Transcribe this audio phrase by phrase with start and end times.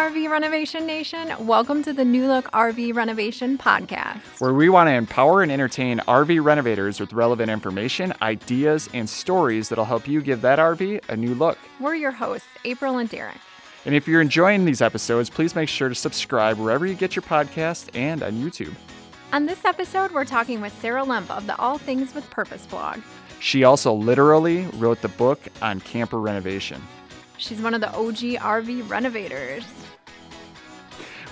[0.00, 1.30] RV Renovation Nation.
[1.46, 5.98] Welcome to the New Look RV Renovation Podcast, where we want to empower and entertain
[6.08, 11.16] RV renovators with relevant information, ideas, and stories that'll help you give that RV a
[11.18, 11.58] new look.
[11.80, 13.36] We're your hosts, April and Derek.
[13.84, 17.22] And if you're enjoying these episodes, please make sure to subscribe wherever you get your
[17.22, 18.72] podcast and on YouTube.
[19.34, 23.00] On this episode, we're talking with Sarah Lemp of the All Things with Purpose blog.
[23.38, 26.80] She also literally wrote the book on camper renovation.
[27.36, 29.64] She's one of the OG RV renovators.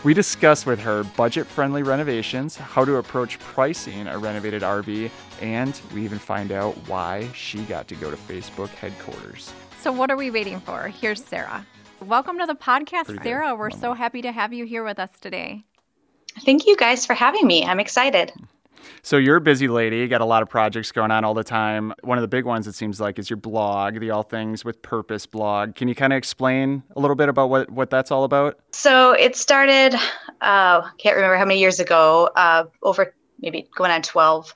[0.04, 5.80] We discuss with her budget friendly renovations, how to approach pricing a renovated RV, and
[5.92, 9.52] we even find out why she got to go to Facebook headquarters.
[9.80, 10.86] So, what are we waiting for?
[10.86, 11.66] Here's Sarah.
[12.00, 13.50] Welcome to the podcast, Pretty Sarah.
[13.50, 13.58] Good.
[13.58, 15.64] We're so happy to have you here with us today.
[16.44, 17.64] Thank you guys for having me.
[17.64, 18.32] I'm excited.
[19.02, 21.92] So you're a busy lady, got a lot of projects going on all the time.
[22.02, 24.82] One of the big ones it seems like is your blog, the All Things with
[24.82, 25.74] Purpose blog.
[25.74, 28.58] Can you kind of explain a little bit about what what that's all about?
[28.72, 29.94] So it started
[30.40, 34.52] uh can't remember how many years ago, uh over maybe going on 12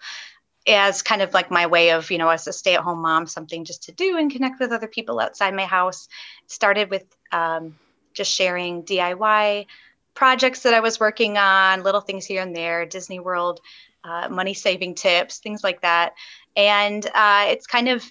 [0.66, 3.84] as kind of like my way of, you know, as a stay-at-home mom, something just
[3.84, 6.08] to do and connect with other people outside my house.
[6.44, 7.76] It started with um,
[8.14, 9.66] just sharing DIY
[10.14, 13.60] projects that I was working on, little things here and there, Disney World
[14.04, 16.14] uh, money saving tips, things like that.
[16.56, 18.04] And uh, it's kind of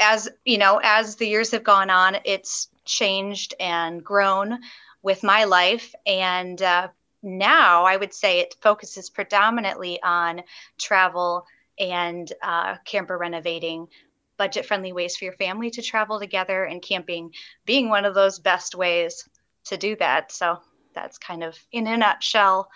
[0.00, 4.58] as you know, as the years have gone on, it's changed and grown
[5.02, 5.94] with my life.
[6.06, 6.88] And uh,
[7.22, 10.42] now I would say it focuses predominantly on
[10.78, 11.46] travel
[11.78, 13.88] and uh, camper renovating,
[14.36, 17.32] budget friendly ways for your family to travel together, and camping
[17.64, 19.28] being one of those best ways
[19.64, 20.32] to do that.
[20.32, 20.58] So
[20.94, 22.68] that's kind of in a nutshell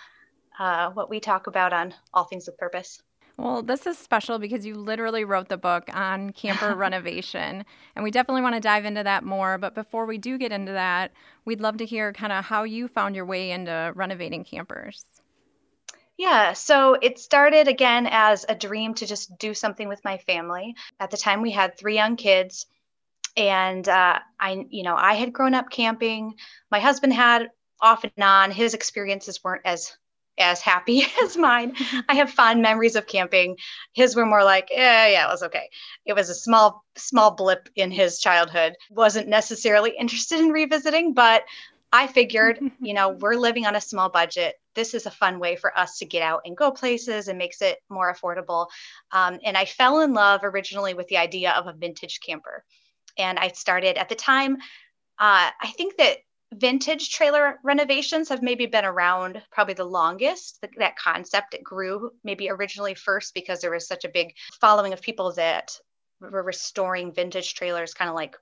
[0.59, 3.01] uh, what we talk about on All Things with Purpose.
[3.37, 7.67] Well, this is special because you literally wrote the book on camper renovation.
[7.95, 9.59] And we definitely want to dive into that more.
[9.59, 11.13] But before we do get into that,
[11.45, 15.05] we'd love to hear kind of how you found your way into renovating campers.
[16.17, 20.75] Yeah, so it started again as a dream to just do something with my family.
[20.99, 22.65] At the time, we had three young kids,
[23.37, 26.37] and uh, I, you know, I had grown up camping.
[26.71, 27.51] My husband had
[27.83, 28.51] off and on.
[28.51, 29.95] His experiences weren't as
[30.39, 31.75] as happy as mine.
[32.09, 33.57] I have fond memories of camping.
[33.93, 35.69] His were more like, yeah, yeah, it was okay.
[36.05, 38.75] It was a small, small blip in his childhood.
[38.91, 41.45] Wasn't necessarily interested in revisiting, but
[41.93, 44.57] I figured, you know, we're living on a small budget.
[44.75, 47.63] This is a fun way for us to get out and go places and makes
[47.63, 48.67] it more affordable.
[49.13, 52.65] Um, and I fell in love originally with the idea of a vintage camper.
[53.19, 54.57] And I started at the time,
[55.19, 56.19] uh, I think that
[56.55, 60.61] vintage trailer renovations have maybe been around probably the longest.
[60.61, 64.93] The, that concept it grew maybe originally first because there was such a big following
[64.93, 65.77] of people that
[66.21, 68.37] were restoring vintage trailers kind of like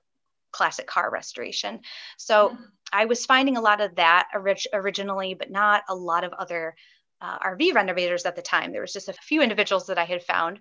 [0.51, 1.81] classic car restoration.
[2.17, 2.63] So mm-hmm.
[2.93, 6.75] i was finding a lot of that orig- originally but not a lot of other
[7.21, 8.71] uh, rv renovators at the time.
[8.71, 10.59] There was just a few individuals that i had found.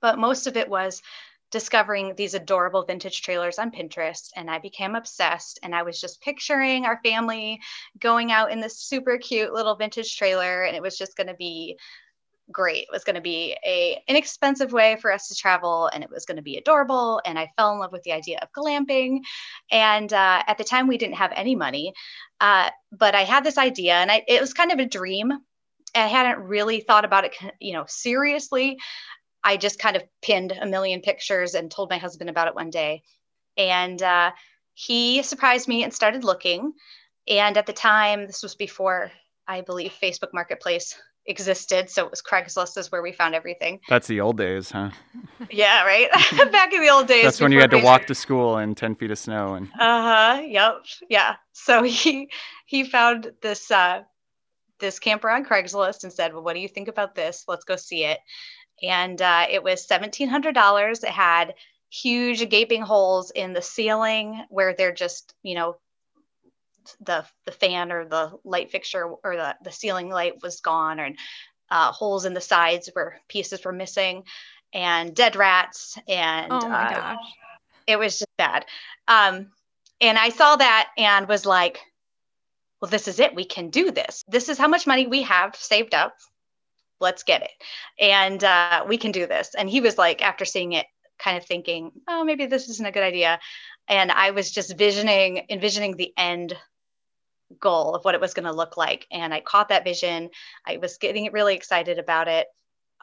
[0.00, 1.02] But most of it was
[1.50, 6.20] discovering these adorable vintage trailers on Pinterest and I became obsessed and I was just
[6.20, 7.60] picturing our family
[7.98, 11.34] going out in this super cute little vintage trailer and it was just going to
[11.34, 11.78] be
[12.50, 12.84] great.
[12.84, 16.24] It was going to be a inexpensive way for us to travel and it was
[16.26, 19.20] going to be adorable and I fell in love with the idea of glamping
[19.70, 21.92] and uh, at the time we didn't have any money
[22.40, 25.32] uh, but I had this idea and I, it was kind of a dream
[25.96, 28.78] I hadn't really thought about it, you know, seriously
[29.46, 32.68] I just kind of pinned a million pictures and told my husband about it one
[32.68, 33.04] day.
[33.56, 34.32] And uh,
[34.74, 36.72] he surprised me and started looking.
[37.28, 39.12] And at the time, this was before
[39.46, 40.96] I believe Facebook Marketplace
[41.26, 41.88] existed.
[41.88, 43.78] So it was Craigslist is where we found everything.
[43.88, 44.90] That's the old days, huh?
[45.50, 46.10] yeah, right.
[46.52, 47.22] Back in the old days.
[47.22, 49.54] That's when you had to walk to school in 10 feet of snow.
[49.54, 50.42] And uh huh.
[50.44, 50.74] Yep.
[51.08, 51.36] Yeah.
[51.52, 52.30] So he
[52.66, 54.02] he found this uh,
[54.80, 57.44] this camper on Craigslist and said, "Well, what do you think about this?
[57.46, 58.18] Let's go see it."
[58.82, 61.04] And uh, it was $1,700.
[61.04, 61.54] It had
[61.90, 65.76] huge gaping holes in the ceiling where they're just, you know,
[67.00, 71.16] the the fan or the light fixture or the, the ceiling light was gone and
[71.70, 74.22] uh, holes in the sides where pieces were missing
[74.72, 77.34] and dead rats and oh my uh, gosh.
[77.86, 78.64] it was just bad
[79.08, 79.48] um,
[80.00, 81.80] and i saw that and was like
[82.80, 85.56] well this is it we can do this this is how much money we have
[85.56, 86.16] saved up
[87.00, 87.50] let's get it
[88.00, 90.86] and uh, we can do this and he was like after seeing it
[91.18, 93.38] kind of thinking oh maybe this isn't a good idea
[93.88, 96.54] and i was just visioning envisioning the end
[97.60, 100.28] goal of what it was going to look like and i caught that vision
[100.66, 102.48] i was getting really excited about it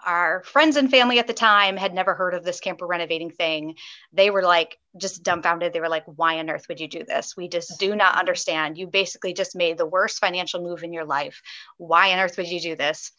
[0.06, 3.76] our friends and family at the time had never heard of this camper renovating thing.
[4.12, 5.74] They were like just dumbfounded.
[5.74, 7.36] They were like, why on earth would you do this?
[7.38, 8.78] We just do not understand.
[8.78, 11.42] You basically just made the worst financial move in your life.
[11.78, 13.12] Why on earth would you do this?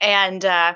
[0.00, 0.74] And uh,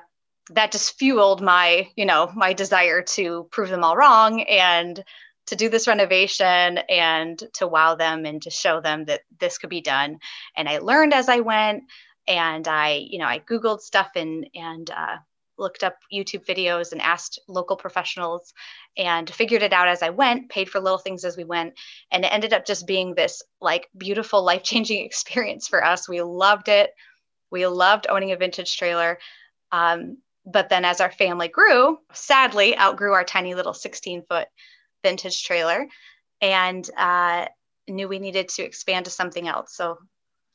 [0.50, 5.02] that just fueled my, you know, my desire to prove them all wrong and
[5.46, 9.70] to do this renovation and to wow them and to show them that this could
[9.70, 10.18] be done.
[10.56, 11.84] And I learned as I went
[12.28, 15.16] and I, you know, I Googled stuff and, and, uh,
[15.58, 18.52] looked up YouTube videos and asked local professionals
[18.96, 21.74] and figured it out as I went, paid for little things as we went.
[22.10, 26.08] And it ended up just being this like beautiful, life changing experience for us.
[26.08, 26.90] We loved it.
[27.52, 29.18] We loved owning a vintage trailer.
[29.70, 34.48] Um, but then as our family grew, sadly outgrew our tiny little 16 foot
[35.04, 35.86] vintage trailer
[36.40, 37.46] and uh,
[37.86, 39.76] knew we needed to expand to something else.
[39.76, 39.98] So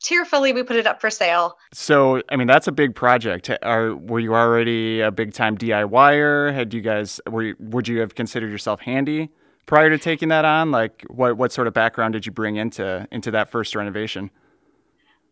[0.02, 1.56] tearfully we put it up for sale.
[1.72, 3.50] So, I mean, that's a big project.
[3.62, 6.52] Are were you already a big time DIYer?
[6.52, 9.30] Had you guys were you, would you have considered yourself handy
[9.66, 10.70] prior to taking that on?
[10.70, 14.30] Like what what sort of background did you bring into into that first renovation?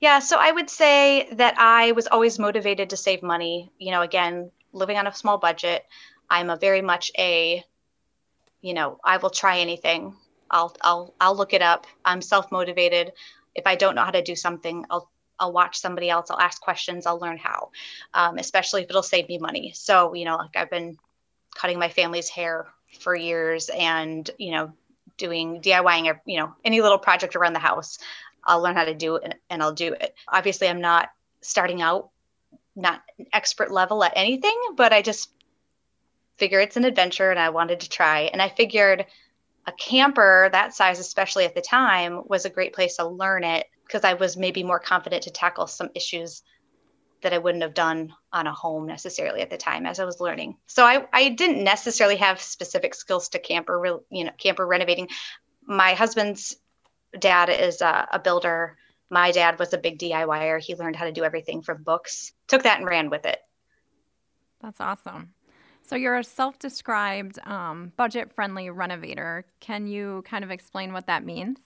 [0.00, 3.70] Yeah, so I would say that I was always motivated to save money.
[3.78, 5.86] You know, again, living on a small budget,
[6.28, 7.64] I'm a very much a
[8.60, 10.16] you know, I will try anything.
[10.50, 11.86] I'll I'll I'll look it up.
[12.04, 13.12] I'm self-motivated
[13.54, 16.30] if I don't know how to do something, I'll I'll watch somebody else.
[16.30, 17.06] I'll ask questions.
[17.06, 17.70] I'll learn how,
[18.14, 19.72] um, especially if it'll save me money.
[19.74, 20.96] So you know, like I've been
[21.54, 22.68] cutting my family's hair
[23.00, 24.72] for years, and you know,
[25.18, 27.98] doing DIYing you know any little project around the house.
[28.46, 30.14] I'll learn how to do it, and, I'll do it.
[30.28, 31.10] Obviously, I'm not
[31.40, 32.10] starting out,
[32.74, 33.02] not
[33.32, 35.30] expert level at anything, but I just
[36.36, 38.22] figure it's an adventure, and I wanted to try.
[38.22, 39.06] And I figured
[39.66, 43.66] a camper that size, especially at the time, was a great place to learn it
[43.84, 46.42] because I was maybe more confident to tackle some issues
[47.22, 50.20] that I wouldn't have done on a home necessarily at the time as I was
[50.20, 50.56] learning.
[50.66, 55.08] So I, I didn't necessarily have specific skills to camper, you know, camper renovating.
[55.64, 56.56] My husband's
[57.16, 58.76] dad is a, a builder.
[59.10, 60.60] My dad was a big DIYer.
[60.60, 63.38] He learned how to do everything from books, took that and ran with it.
[64.62, 65.32] That's awesome.
[65.82, 69.46] So you're a self-described um, budget-friendly renovator.
[69.60, 71.60] Can you kind of explain what that means?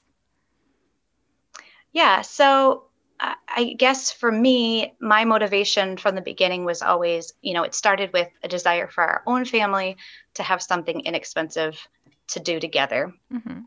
[1.93, 2.20] Yeah.
[2.20, 2.85] So
[3.20, 8.12] I guess for me, my motivation from the beginning was always, you know, it started
[8.12, 9.97] with a desire for our own family
[10.35, 11.79] to have something inexpensive
[12.29, 13.12] to do together.
[13.32, 13.61] Mm-hmm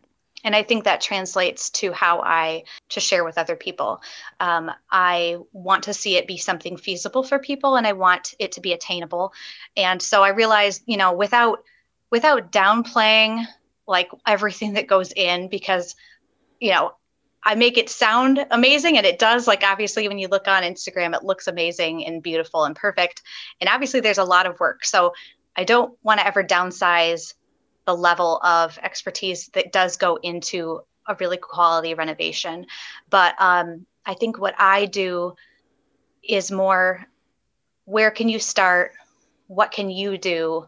[0.44, 4.01] and i think that translates to how i to share with other people.
[4.40, 8.54] Um, i want to see it be something feasible for people and i want it
[8.54, 9.34] to be attainable.
[9.75, 11.63] And so i realized you know without
[12.12, 13.45] without downplaying
[13.88, 15.95] like everything that goes in because
[16.60, 16.94] you know
[17.45, 19.48] I make it sound amazing and it does.
[19.48, 23.22] Like obviously when you look on Instagram it looks amazing and beautiful and perfect.
[23.60, 24.86] And obviously there's a lot of work.
[24.86, 25.13] So
[25.56, 27.34] I don't want to ever downsize
[27.85, 32.65] the level of expertise that does go into a really quality renovation.
[33.09, 35.35] But um, I think what I do
[36.24, 37.06] is more
[37.85, 38.94] where can you start?
[39.47, 40.68] What can you do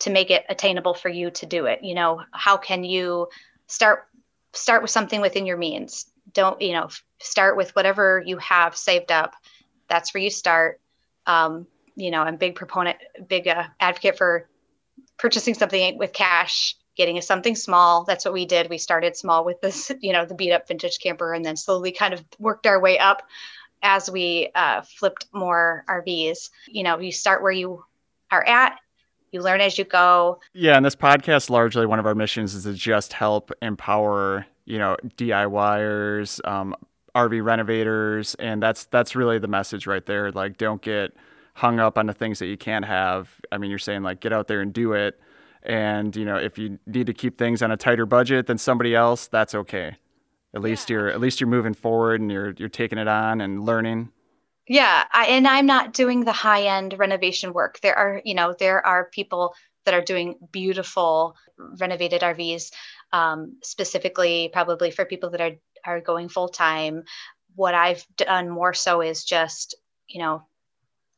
[0.00, 1.82] to make it attainable for you to do it?
[1.82, 3.28] You know, how can you
[3.66, 4.06] start
[4.54, 6.06] start with something within your means?
[6.32, 6.88] Don't, you know,
[7.20, 9.34] start with whatever you have saved up.
[9.88, 10.80] That's where you start.
[11.26, 11.66] Um,
[11.96, 12.96] you know, I'm big proponent,
[13.26, 14.48] big uh, advocate for
[15.18, 18.04] purchasing something with cash getting something small.
[18.04, 18.68] That's what we did.
[18.68, 21.92] We started small with this you know the beat up vintage camper and then slowly
[21.92, 23.22] kind of worked our way up
[23.82, 27.84] as we uh, flipped more rvs you know you start where you
[28.30, 28.78] are at
[29.30, 30.40] you learn as you go.
[30.54, 34.78] Yeah and this podcast largely one of our missions is to just help empower you
[34.78, 36.74] know diyers um,
[37.14, 40.32] rv renovators and that's that's really the message right there.
[40.32, 41.14] Like don't get
[41.58, 43.28] hung up on the things that you can't have.
[43.50, 45.18] I mean, you're saying like get out there and do it.
[45.64, 48.94] And you know, if you need to keep things on a tighter budget than somebody
[48.94, 49.96] else, that's okay.
[50.54, 50.94] At least yeah.
[50.94, 54.10] you're at least you're moving forward and you're you're taking it on and learning.
[54.68, 57.80] Yeah, I, and I'm not doing the high end renovation work.
[57.80, 61.34] There are, you know, there are people that are doing beautiful
[61.80, 62.70] renovated RVs,
[63.12, 67.02] um, specifically probably for people that are are going full time.
[67.56, 69.74] What I've done more so is just,
[70.06, 70.46] you know,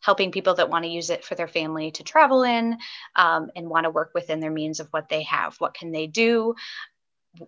[0.01, 2.79] helping people that want to use it for their family to travel in
[3.17, 5.57] um, and want to work within their means of what they have.
[5.59, 6.55] What can they do?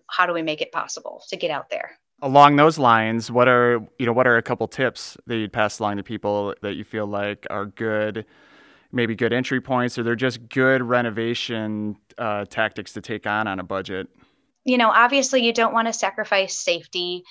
[0.09, 1.91] How do we make it possible to get out there?
[2.21, 5.79] Along those lines, what are you know what are a couple tips that you'd pass
[5.79, 8.25] along to people that you feel like are good,
[8.93, 13.59] maybe good entry points, or they're just good renovation uh, tactics to take on on
[13.59, 14.07] a budget?
[14.63, 17.25] You know, obviously, you don't want to sacrifice safety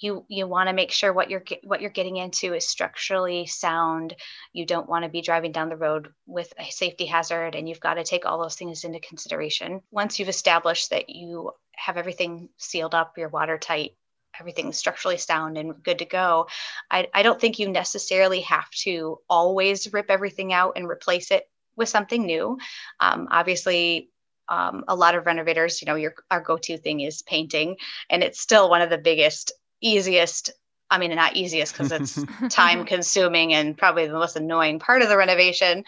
[0.00, 4.16] you you want to make sure what you're what you're getting into is structurally sound.
[4.52, 7.80] You don't want to be driving down the road with a safety hazard and you've
[7.80, 9.82] got to take all those things into consideration.
[9.90, 13.92] Once you've established that you have everything sealed up you're watertight
[14.38, 16.46] everything's structurally sound and good to go
[16.90, 21.48] I, I don't think you necessarily have to always rip everything out and replace it
[21.76, 22.58] with something new.
[23.00, 24.10] Um, obviously
[24.50, 27.76] um, a lot of renovators, you know, your our go-to thing is painting,
[28.10, 30.50] and it's still one of the biggest easiest
[30.92, 35.08] I mean, not easiest because it's time consuming and probably the most annoying part of
[35.08, 35.84] the renovation,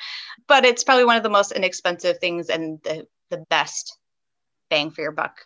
[0.46, 3.98] but it's probably one of the most inexpensive things and the, the best
[4.70, 5.44] bang for your buck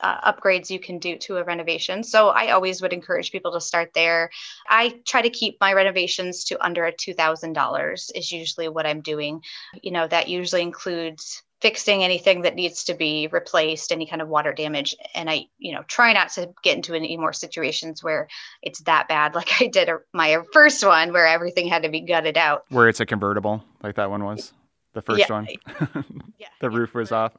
[0.00, 2.04] uh, upgrades you can do to a renovation.
[2.04, 4.30] So I always would encourage people to start there.
[4.68, 9.42] I try to keep my renovations to under a $2,000 is usually what I'm doing.
[9.82, 14.26] You know, that usually includes fixing anything that needs to be replaced, any kind of
[14.26, 14.96] water damage.
[15.14, 18.26] And I, you know, try not to get into any more situations where
[18.62, 22.00] it's that bad, like I did a, my first one where everything had to be
[22.00, 22.64] gutted out.
[22.68, 24.52] Where it's a convertible, like that one was,
[24.92, 25.32] the first yeah.
[25.32, 25.46] one.
[26.38, 26.48] yeah.
[26.60, 27.32] the roof was off.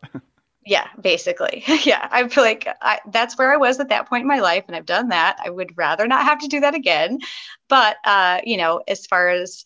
[0.65, 1.65] yeah, basically.
[1.83, 2.07] yeah.
[2.09, 4.63] I feel like I, that's where I was at that point in my life.
[4.67, 5.37] And I've done that.
[5.43, 7.19] I would rather not have to do that again.
[7.67, 9.65] But, uh, you know, as far as,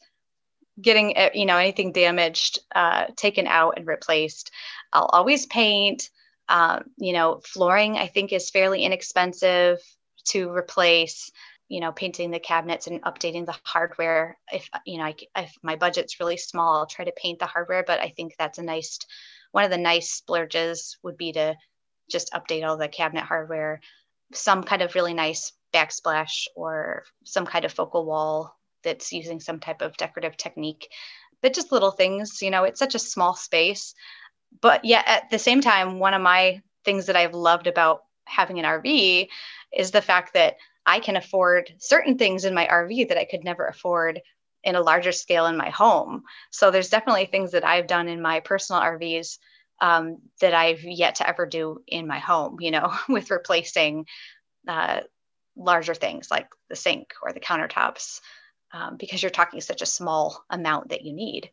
[0.81, 4.51] getting eh, you know anything damaged uh, taken out and replaced.
[4.93, 6.09] I'll always paint
[6.49, 9.79] um, you know flooring i think is fairly inexpensive
[10.25, 11.29] to replace
[11.67, 14.37] you know painting the cabinets and updating the hardware.
[14.51, 17.83] If you know I, if my budget's really small i'll try to paint the hardware
[17.85, 18.99] but i think that's a nice
[19.51, 21.55] one of the nice splurges would be to
[22.09, 23.81] just update all the cabinet hardware.
[24.33, 28.56] Some kind of really nice backsplash or some kind of focal wall
[28.87, 30.87] that's using some type of decorative technique
[31.41, 33.93] but just little things you know it's such a small space.
[34.61, 38.59] But yet at the same time one of my things that i've loved about having
[38.59, 39.27] an rv
[39.75, 43.43] is the fact that i can afford certain things in my rv that i could
[43.43, 44.21] never afford
[44.63, 46.23] in a larger scale in my home.
[46.49, 49.37] So there's definitely things that i've done in my personal rvs
[49.81, 54.05] um, that i've yet to ever do in my home you know with replacing
[54.67, 55.01] uh,
[55.55, 58.21] larger things like the sink or the countertops
[58.73, 61.49] um, because you're talking such a small amount that you need.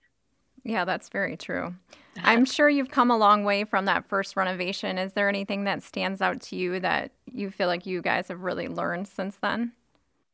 [0.65, 1.75] Yeah, that's very true.
[2.23, 4.99] I'm sure you've come a long way from that first renovation.
[4.99, 8.43] Is there anything that stands out to you that you feel like you guys have
[8.43, 9.73] really learned since then?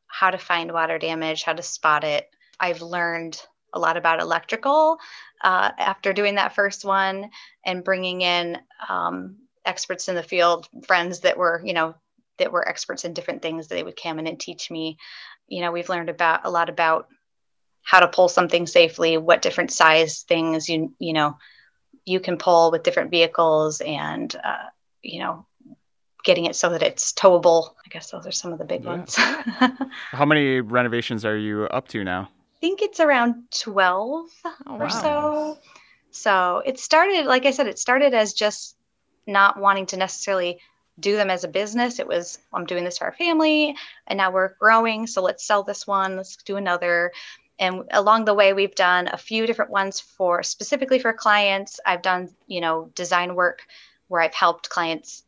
[0.07, 2.31] How to find water damage, how to spot it.
[2.59, 3.41] I've learned
[3.73, 4.99] a lot about electrical
[5.43, 7.31] uh, after doing that first one
[7.65, 8.59] and bringing in
[8.89, 11.95] um, experts in the field, friends that were, you know,
[12.39, 13.69] that were experts in different things.
[13.69, 14.99] They would come in and teach me
[15.51, 17.09] you know, we've learned about a lot about
[17.83, 21.37] how to pull something safely, what different size things you you know
[22.07, 24.69] you can pull with different vehicles, and uh,
[25.03, 25.45] you know,
[26.25, 27.75] getting it so that it's towable.
[27.85, 28.91] I guess those are some of the big yeah.
[28.91, 29.17] ones.
[30.11, 32.23] How many renovations are you up to now?
[32.23, 34.89] I think it's around twelve oh, or wow.
[34.89, 35.59] so.
[36.13, 38.77] So it started, like I said, it started as just
[39.29, 40.59] not wanting to necessarily
[41.01, 41.99] do them as a business.
[41.99, 43.77] It was, I'm doing this for our family,
[44.07, 45.07] and now we're growing.
[45.07, 47.13] So let's sell this one, let's do another.
[47.59, 51.79] And along the way, we've done a few different ones for specifically for clients.
[51.85, 53.63] I've done, you know, design work
[54.09, 55.25] where I've helped clients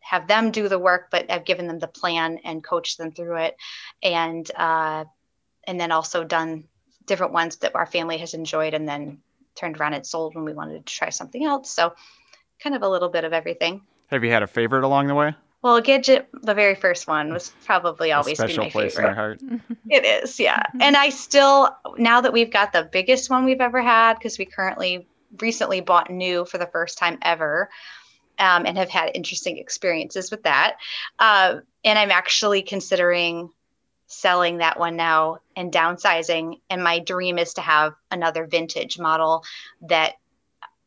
[0.00, 3.36] have them do the work, but I've given them the plan and coached them through
[3.38, 3.56] it.
[4.02, 5.04] And, uh,
[5.64, 6.64] and then also done
[7.06, 9.18] different ones that our family has enjoyed and then
[9.54, 11.70] turned around and sold when we wanted to try something else.
[11.70, 11.94] So
[12.60, 13.82] kind of a little bit of everything.
[14.08, 15.34] Have you had a favorite along the way?
[15.62, 19.10] Well, Gidget, the very first one, was probably always a special my place favorite.
[19.10, 19.40] in heart.
[19.88, 20.62] It is, yeah.
[20.80, 24.44] And I still, now that we've got the biggest one we've ever had, because we
[24.44, 25.08] currently
[25.40, 27.68] recently bought new for the first time ever,
[28.38, 30.76] um, and have had interesting experiences with that.
[31.18, 33.50] Uh, and I'm actually considering
[34.06, 36.60] selling that one now and downsizing.
[36.70, 39.42] And my dream is to have another vintage model
[39.82, 40.14] that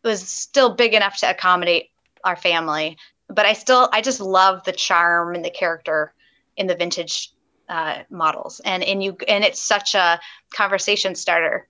[0.04, 1.90] was still big enough to accommodate
[2.24, 2.98] our family.
[3.28, 6.14] But I still, I just love the charm and the character
[6.58, 7.32] in the vintage
[7.70, 10.20] uh, models, and and you and it's such a
[10.54, 11.68] conversation starter.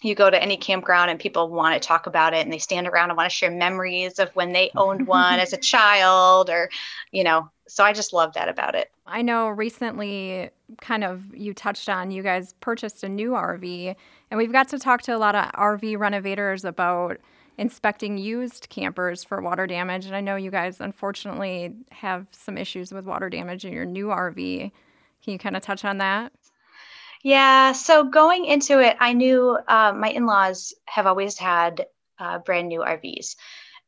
[0.00, 2.86] You go to any campground and people want to talk about it, and they stand
[2.86, 6.70] around and want to share memories of when they owned one as a child, or
[7.10, 7.50] you know.
[7.66, 8.90] So I just love that about it.
[9.06, 13.94] I know recently, kind of, you touched on you guys purchased a new RV,
[14.30, 17.18] and we've got to talk to a lot of RV renovators about
[17.58, 20.06] inspecting used campers for water damage.
[20.06, 24.06] And I know you guys unfortunately have some issues with water damage in your new
[24.06, 24.70] RV.
[25.22, 26.32] Can you kind of touch on that?
[27.22, 27.72] Yeah.
[27.72, 31.86] So going into it, I knew uh, my in laws have always had
[32.20, 33.34] uh, brand new RVs.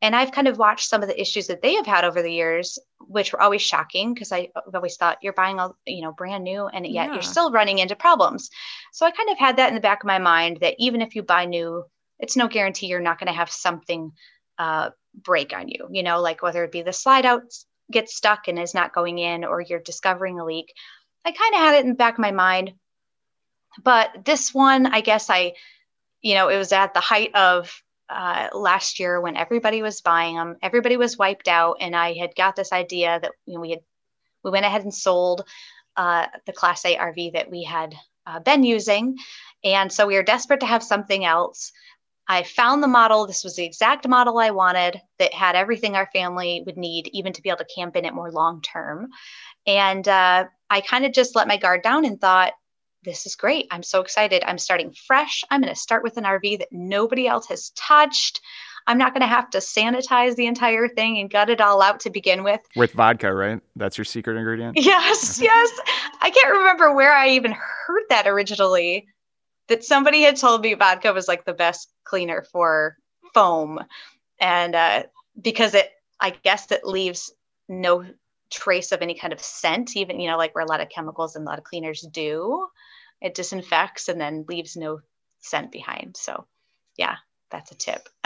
[0.02, 2.32] And I've kind of watched some of the issues that they have had over the
[2.32, 6.42] years, which were always shocking because I've always thought you're buying all, you know, brand
[6.42, 7.12] new and yet yeah.
[7.12, 8.50] you're still running into problems.
[8.92, 11.14] So I kind of had that in the back of my mind that even if
[11.14, 11.84] you buy new,
[12.20, 14.12] it's no guarantee you're not going to have something
[14.58, 17.42] uh, break on you, you know, like whether it be the slide out
[17.90, 20.72] gets stuck and is not going in or you're discovering a leak.
[21.24, 22.72] I kind of had it in the back of my mind.
[23.82, 25.54] But this one, I guess I,
[26.22, 30.36] you know, it was at the height of uh, last year when everybody was buying
[30.36, 33.70] them, everybody was wiped out, and I had got this idea that you know, we
[33.70, 33.80] had
[34.42, 35.44] we went ahead and sold
[35.96, 37.94] uh, the Class A RV that we had
[38.26, 39.16] uh, been using,
[39.62, 41.72] and so we were desperate to have something else.
[42.30, 43.26] I found the model.
[43.26, 47.32] This was the exact model I wanted that had everything our family would need, even
[47.32, 49.08] to be able to camp in it more long term.
[49.66, 52.52] And uh, I kind of just let my guard down and thought,
[53.02, 53.66] this is great.
[53.72, 54.44] I'm so excited.
[54.46, 55.42] I'm starting fresh.
[55.50, 58.40] I'm going to start with an RV that nobody else has touched.
[58.86, 61.98] I'm not going to have to sanitize the entire thing and gut it all out
[62.00, 62.60] to begin with.
[62.76, 63.60] With vodka, right?
[63.74, 64.76] That's your secret ingredient?
[64.76, 65.80] Yes, yes.
[66.20, 69.08] I can't remember where I even heard that originally.
[69.70, 72.96] That somebody had told me vodka was like the best cleaner for
[73.32, 73.78] foam.
[74.40, 75.04] And uh,
[75.40, 77.32] because it, I guess it leaves
[77.68, 78.04] no
[78.50, 81.36] trace of any kind of scent, even, you know, like where a lot of chemicals
[81.36, 82.66] and a lot of cleaners do.
[83.22, 85.00] It disinfects and then leaves no
[85.38, 86.16] scent behind.
[86.16, 86.46] So,
[86.96, 87.16] yeah,
[87.50, 88.08] that's a tip.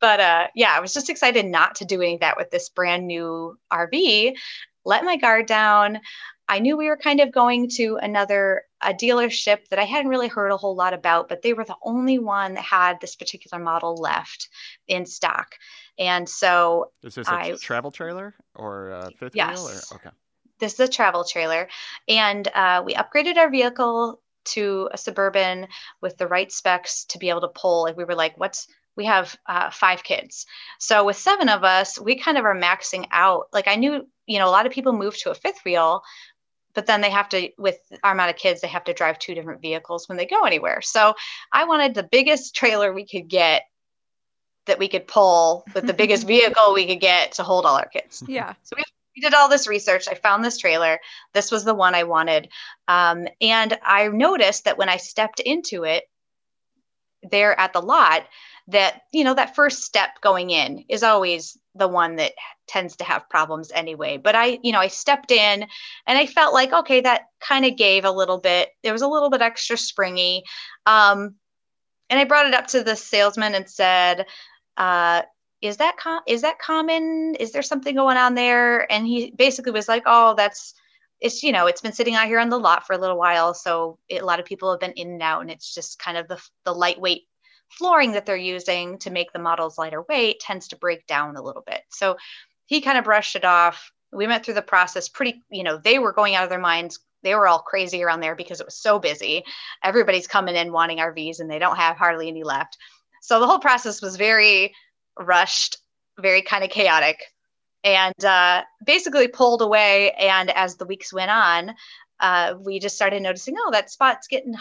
[0.00, 2.68] but uh, yeah, I was just excited not to do any of that with this
[2.68, 4.34] brand new RV.
[4.84, 6.00] Let my guard down.
[6.48, 10.28] I knew we were kind of going to another a dealership that I hadn't really
[10.28, 13.62] heard a whole lot about, but they were the only one that had this particular
[13.62, 14.48] model left
[14.86, 15.54] in stock.
[15.98, 19.58] And so is this a I, travel trailer or a fifth yes.
[19.58, 19.68] wheel?
[19.68, 19.96] Or?
[19.96, 20.10] Okay.
[20.58, 21.68] This is a travel trailer.
[22.08, 25.68] And uh, we upgraded our vehicle to a suburban
[26.00, 27.82] with the right specs to be able to pull.
[27.82, 30.46] Like we were like, what's we have uh, five kids.
[30.78, 33.48] So with seven of us, we kind of are maxing out.
[33.52, 36.02] Like I knew, you know, a lot of people move to a fifth wheel,
[36.76, 39.34] but then they have to, with our amount of kids, they have to drive two
[39.34, 40.82] different vehicles when they go anywhere.
[40.82, 41.14] So
[41.50, 43.62] I wanted the biggest trailer we could get
[44.66, 47.88] that we could pull with the biggest vehicle we could get to hold all our
[47.88, 48.22] kids.
[48.28, 48.52] Yeah.
[48.62, 48.82] So we,
[49.16, 50.06] we did all this research.
[50.06, 51.00] I found this trailer.
[51.32, 52.50] This was the one I wanted.
[52.86, 56.04] Um, and I noticed that when I stepped into it
[57.22, 58.26] there at the lot,
[58.68, 62.32] that, you know, that first step going in is always the one that
[62.66, 64.16] tends to have problems anyway.
[64.16, 65.66] But I, you know, I stepped in
[66.06, 69.08] and I felt like, okay, that kind of gave a little bit, there was a
[69.08, 70.42] little bit extra springy.
[70.84, 71.36] Um,
[72.10, 74.26] and I brought it up to the salesman and said,
[74.76, 75.22] uh,
[75.62, 77.34] is that com- is that common?
[77.40, 78.90] Is there something going on there?
[78.92, 80.74] And he basically was like, oh, that's
[81.20, 83.54] it's you know it's been sitting out here on the lot for a little while,
[83.54, 86.18] so it, a lot of people have been in and out, and it's just kind
[86.18, 87.22] of the the lightweight
[87.70, 91.42] flooring that they're using to make the models lighter weight tends to break down a
[91.42, 91.82] little bit.
[91.90, 92.16] So
[92.66, 93.92] he kind of brushed it off.
[94.12, 97.00] We went through the process pretty, you know, they were going out of their minds.
[97.22, 99.44] They were all crazy around there because it was so busy.
[99.82, 102.78] Everybody's coming in wanting RVs and they don't have hardly any left.
[103.20, 104.74] So the whole process was very
[105.18, 105.78] rushed,
[106.18, 107.18] very kind of chaotic,
[107.82, 110.12] and uh, basically pulled away.
[110.12, 111.74] And as the weeks went on,
[112.20, 114.54] uh, we just started noticing, oh, that spot's getting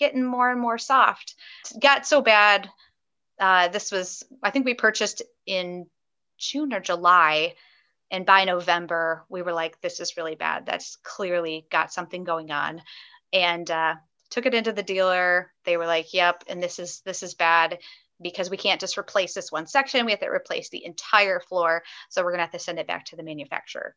[0.00, 1.36] getting more and more soft.
[1.72, 2.68] It got so bad.
[3.38, 5.86] Uh, this was, I think we purchased in
[6.38, 7.54] June or July.
[8.10, 10.66] And by November, we were like, this is really bad.
[10.66, 12.82] That's clearly got something going on.
[13.32, 13.94] And uh,
[14.30, 15.52] took it into the dealer.
[15.64, 17.78] They were like, yep, and this is this is bad
[18.20, 20.04] because we can't just replace this one section.
[20.04, 21.82] We have to replace the entire floor.
[22.08, 23.94] So we're going to have to send it back to the manufacturer.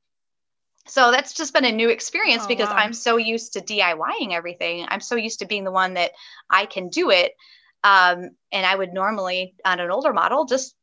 [0.85, 2.75] So that's just been a new experience oh, because wow.
[2.75, 4.85] I'm so used to DIYing everything.
[4.89, 6.11] I'm so used to being the one that
[6.49, 7.33] I can do it.
[7.83, 10.75] Um, and I would normally, on an older model, just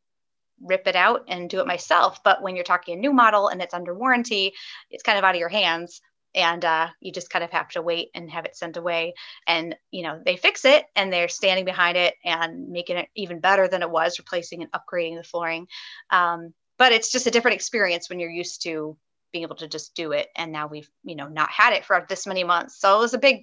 [0.62, 2.22] rip it out and do it myself.
[2.22, 4.54] But when you're talking a new model and it's under warranty,
[4.90, 6.00] it's kind of out of your hands
[6.34, 9.14] and uh, you just kind of have to wait and have it sent away
[9.46, 13.40] and you know they fix it and they're standing behind it and making it even
[13.40, 15.66] better than it was replacing and upgrading the flooring
[16.10, 18.96] um, but it's just a different experience when you're used to
[19.32, 20.28] being able to just do it.
[20.36, 22.80] And now we've you know not had it for this many months.
[22.80, 23.42] So it was a big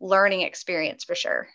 [0.00, 1.48] learning experience for sure.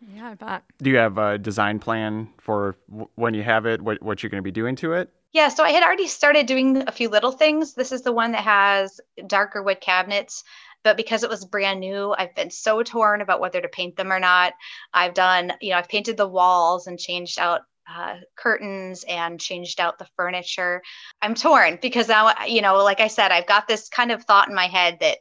[0.00, 0.62] Yeah i bet.
[0.80, 4.30] Do you have a design plan for w- when you have it what, what you're
[4.30, 5.12] going to be doing to it?
[5.32, 7.74] Yeah, so I had already started doing a few little things.
[7.74, 10.42] This is the one that has darker wood cabinets,
[10.82, 14.10] but because it was brand new, I've been so torn about whether to paint them
[14.10, 14.54] or not.
[14.94, 19.80] I've done, you know, I've painted the walls and changed out uh, curtains and changed
[19.80, 20.82] out the furniture.
[21.22, 24.48] I'm torn because now, you know, like I said, I've got this kind of thought
[24.48, 25.18] in my head that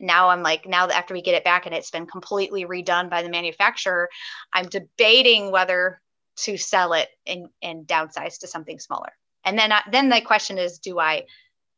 [0.00, 3.10] now I'm like, now that after we get it back and it's been completely redone
[3.10, 4.08] by the manufacturer,
[4.52, 6.00] I'm debating whether
[6.36, 9.12] to sell it and, and downsize to something smaller.
[9.44, 11.24] And then, I, then the question is, do I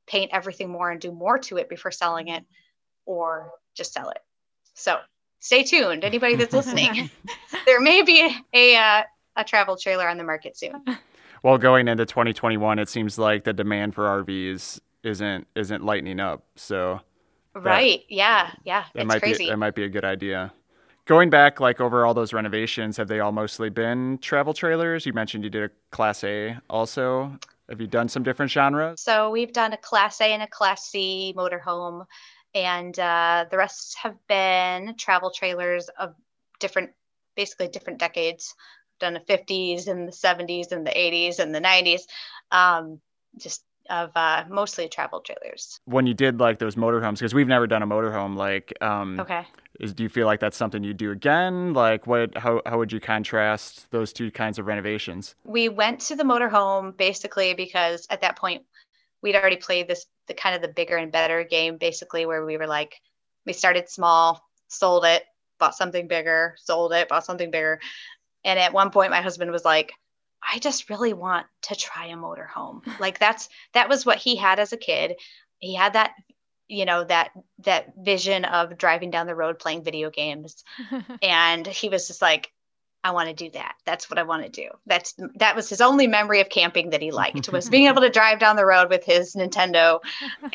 [0.06, 2.44] paint everything more and do more to it before selling it
[3.06, 4.18] or just sell it?
[4.74, 4.98] So
[5.40, 6.04] stay tuned.
[6.04, 7.10] Anybody that's listening,
[7.66, 9.02] there may be a, uh,
[9.40, 10.85] a travel trailer on the market soon.
[11.42, 16.44] Well, going into 2021, it seems like the demand for RVs isn't isn't lightening up.
[16.57, 17.00] So
[17.55, 18.03] Right.
[18.11, 18.50] Yeah.
[18.64, 18.85] Yeah.
[18.92, 19.44] that it's might crazy.
[19.44, 20.53] be that might be a good idea.
[21.07, 25.07] Going back like over all those renovations, have they all mostly been travel trailers?
[25.07, 27.38] You mentioned you did a class A also.
[27.70, 29.00] Have you done some different genres?
[29.00, 32.05] So we've done a Class A and a Class C motorhome,
[32.53, 36.14] and uh, the rest have been travel trailers of
[36.59, 36.90] different,
[37.37, 38.55] basically different decades.
[39.00, 42.02] Done the 50s and the 70s and the 80s and the 90s,
[42.52, 43.00] um,
[43.38, 45.80] just of uh, mostly travel trailers.
[45.84, 49.44] When you did like those motorhomes, because we've never done a motorhome, like um, Okay.
[49.80, 51.72] is do you feel like that's something you'd do again?
[51.72, 55.34] Like what how how would you contrast those two kinds of renovations?
[55.44, 58.62] we went to the motorhome basically because at that point
[59.22, 62.56] we'd already played this the kind of the bigger and better game basically where we
[62.56, 63.00] were like
[63.46, 65.24] we started small sold it
[65.58, 67.80] bought something bigger sold it bought something bigger
[68.44, 69.92] and at one point my husband was like
[70.42, 72.83] i just really want to try a motorhome.
[73.00, 75.16] Like that's that was what he had as a kid.
[75.59, 76.12] He had that
[76.68, 77.31] you know that
[77.64, 80.64] that vision of driving down the road playing video games.
[81.22, 82.53] And he was just like
[83.03, 83.74] i want to do that.
[83.87, 84.68] That's what i want to do.
[84.87, 88.11] That's that was his only memory of camping that he liked was being able to
[88.11, 90.00] drive down the road with his nintendo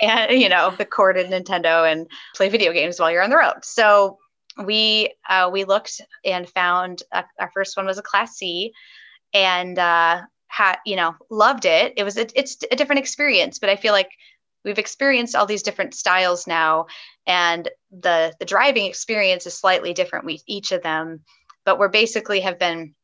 [0.02, 3.64] and you know the corded nintendo and play video games while you're on the road.
[3.64, 4.20] So
[4.64, 8.74] we uh, we looked and found uh, our first one was a class c
[9.34, 11.94] and uh had you know loved it.
[11.98, 14.10] It was a, it's a different experience but i feel like
[14.64, 16.88] we've experienced all these different styles now
[17.28, 21.22] and the the driving experience is slightly different with each of them
[21.66, 22.96] but we're basically have been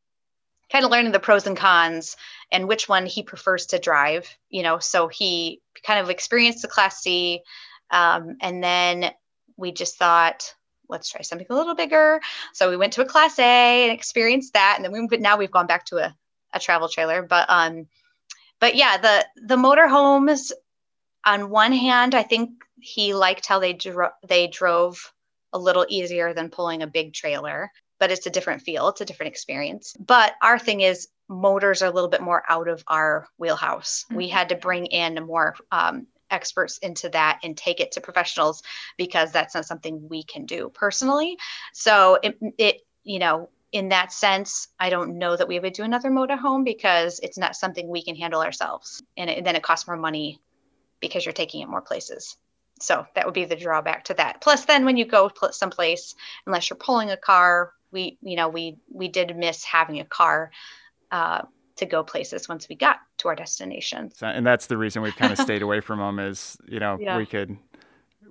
[0.70, 2.16] kind of learning the pros and cons
[2.50, 6.68] and which one he prefers to drive you know so he kind of experienced the
[6.68, 7.42] class c
[7.90, 9.10] um, and then
[9.58, 10.54] we just thought
[10.92, 12.20] let's try something a little bigger.
[12.52, 14.74] So we went to a class a and experienced that.
[14.76, 16.16] And then we but now we've gone back to a,
[16.52, 17.22] a travel trailer.
[17.22, 17.88] But um
[18.60, 20.52] but yeah the the motorhomes
[21.24, 22.50] on one hand i think
[22.80, 25.12] he liked how they dro- they drove
[25.52, 27.70] a little easier than pulling a big trailer
[28.02, 29.94] but it's a different feel it's a different experience.
[29.96, 34.04] But our thing is motors are a little bit more out of our wheelhouse.
[34.10, 38.62] We had to bring in more um, experts into that and take it to professionals
[38.96, 41.36] because that's not something we can do personally.
[41.72, 45.82] So it, it you know in that sense i don't know that we would do
[45.82, 49.02] another motorhome because it's not something we can handle ourselves.
[49.16, 50.40] And it, then it costs more money
[51.00, 52.36] because you're taking it more places.
[52.80, 54.40] So that would be the drawback to that.
[54.40, 56.14] Plus then when you go pl- someplace
[56.46, 60.50] unless you're pulling a car we you know we we did miss having a car
[61.10, 61.42] uh,
[61.76, 65.16] to go places once we got to our destination So, and that's the reason we've
[65.16, 67.16] kind of stayed away from them is you know Yeah.
[67.16, 67.56] we could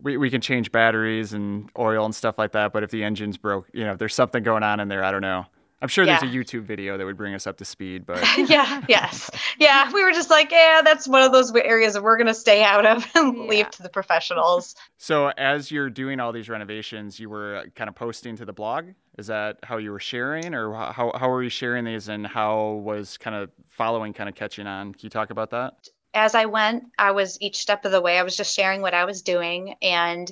[0.02, 3.38] we, we can change batteries and oil and stuff like that but if the engine's
[3.38, 5.46] broke you know if there's something going on in there i don't know
[5.82, 8.82] i'm sure there's a youtube video that would bring us up to speed but yeah
[8.88, 9.30] yes.
[9.60, 12.34] Yeah we were just like yeah that's one of those areas that we're going to
[12.34, 13.44] stay out of and Yeah.
[13.44, 14.76] leave to the professionals.
[14.98, 18.54] So as you're doing all these renovations you were uh, kind of posting to the
[18.54, 18.86] blog?
[19.18, 22.82] Is that how you were sharing or how, how were you sharing these and how
[22.84, 24.94] was kind of following kind of catching on?
[24.94, 25.74] Can you talk about that?
[26.14, 28.94] As I went, I was each step of the way, I was just sharing what
[28.94, 29.76] I was doing.
[29.82, 30.32] And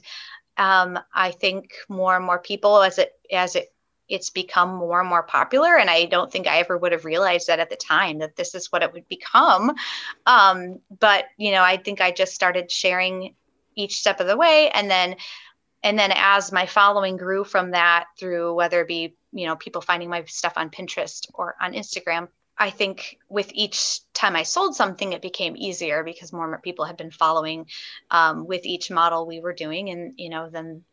[0.57, 3.73] um, I think more and more people as it as it
[4.09, 5.77] it's become more and more popular.
[5.77, 8.55] And I don't think I ever would have realized that at the time that this
[8.55, 9.73] is what it would become.
[10.25, 13.35] Um, but you know, I think I just started sharing
[13.75, 15.15] each step of the way and then
[15.83, 19.81] and then as my following grew from that through whether it be you know people
[19.81, 22.27] finding my stuff on pinterest or on instagram
[22.59, 26.59] I think with each time I sold something, it became easier because more and more
[26.59, 27.67] people had been following
[28.11, 30.83] um, with each model we were doing, and you know, then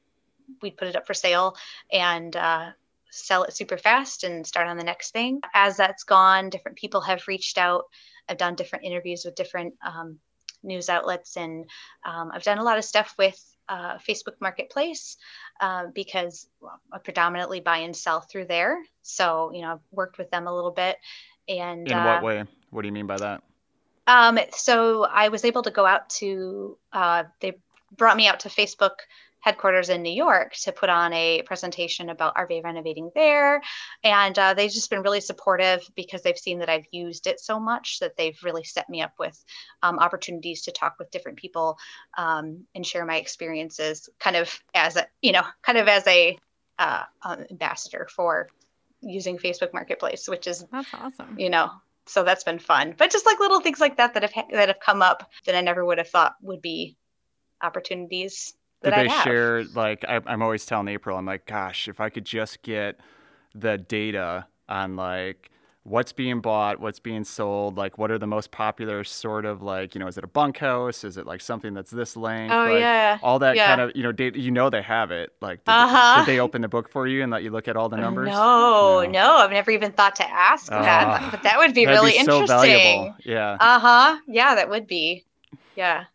[0.63, 1.57] we'd put it up for sale
[1.91, 2.71] and uh,
[3.11, 5.41] sell it super fast and start on the next thing.
[5.55, 7.85] As that's gone, different people have reached out.
[8.29, 10.19] I've done different interviews with different um,
[10.63, 11.65] news outlets, and
[12.05, 15.17] um, I've done a lot of stuff with uh, Facebook Marketplace
[15.61, 18.79] uh, because well, I predominantly buy and sell through there.
[19.03, 20.97] So you know, I've worked with them a little bit.
[21.49, 23.43] And in uh, what way what do you mean by that
[24.07, 27.59] um, so I was able to go out to, uh, they
[27.97, 28.99] brought me out to Facebook
[29.47, 33.63] headquarters in New York to put on a presentation about RV renovating there.
[34.03, 37.61] And uh, they've just been really supportive because they've seen that I've used it so
[37.61, 39.41] much that they've really set me up with
[39.85, 41.79] um, opportunities to talk with different people
[42.19, 46.37] um, and share my experiences kind of as a, you know, kind of as a,
[46.81, 47.05] uh,
[47.49, 48.49] ambassador for
[49.01, 51.39] using Facebook Marketplace, which is that's awesome.
[51.39, 51.71] You know,
[52.05, 52.95] so that's been fun.
[52.99, 55.63] But just like little things like that that have that have come up that I
[55.63, 56.97] never would have thought would be
[57.63, 58.55] opportunities.
[58.91, 62.25] Did they share like I, I'm always telling April, I'm like, gosh, if I could
[62.25, 63.01] just get
[63.55, 65.51] the data on like
[65.83, 69.95] what's being bought, what's being sold, like what are the most popular sort of like,
[69.95, 71.05] you know, is it a bunkhouse?
[71.05, 72.53] Is it like something that's this length?
[72.53, 73.19] Oh like, yeah.
[73.23, 73.69] All that yeah.
[73.69, 75.33] kind of, you know, data, you know they have it.
[75.41, 76.15] Like did, uh-huh.
[76.15, 77.97] they, did they open the book for you and let you look at all the
[77.97, 78.29] numbers?
[78.29, 81.87] No, no, no I've never even thought to ask uh, that, but that would be
[81.87, 82.47] really be interesting.
[82.49, 83.15] So valuable.
[83.25, 83.57] Yeah.
[83.61, 84.19] Uh-huh.
[84.27, 85.25] Yeah, that would be.
[85.77, 86.07] Yeah.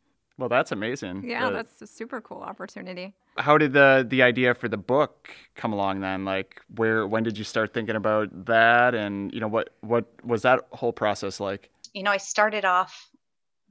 [0.42, 1.24] Well, that's amazing.
[1.24, 3.14] Yeah, that's a super cool opportunity.
[3.38, 6.26] How did the the idea for the book come along then?
[6.26, 10.42] Like, where when did you start thinking about that, and you know what what was
[10.42, 11.70] that whole process like?
[11.94, 13.12] You know, I started off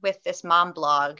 [0.01, 1.19] with this mom blog,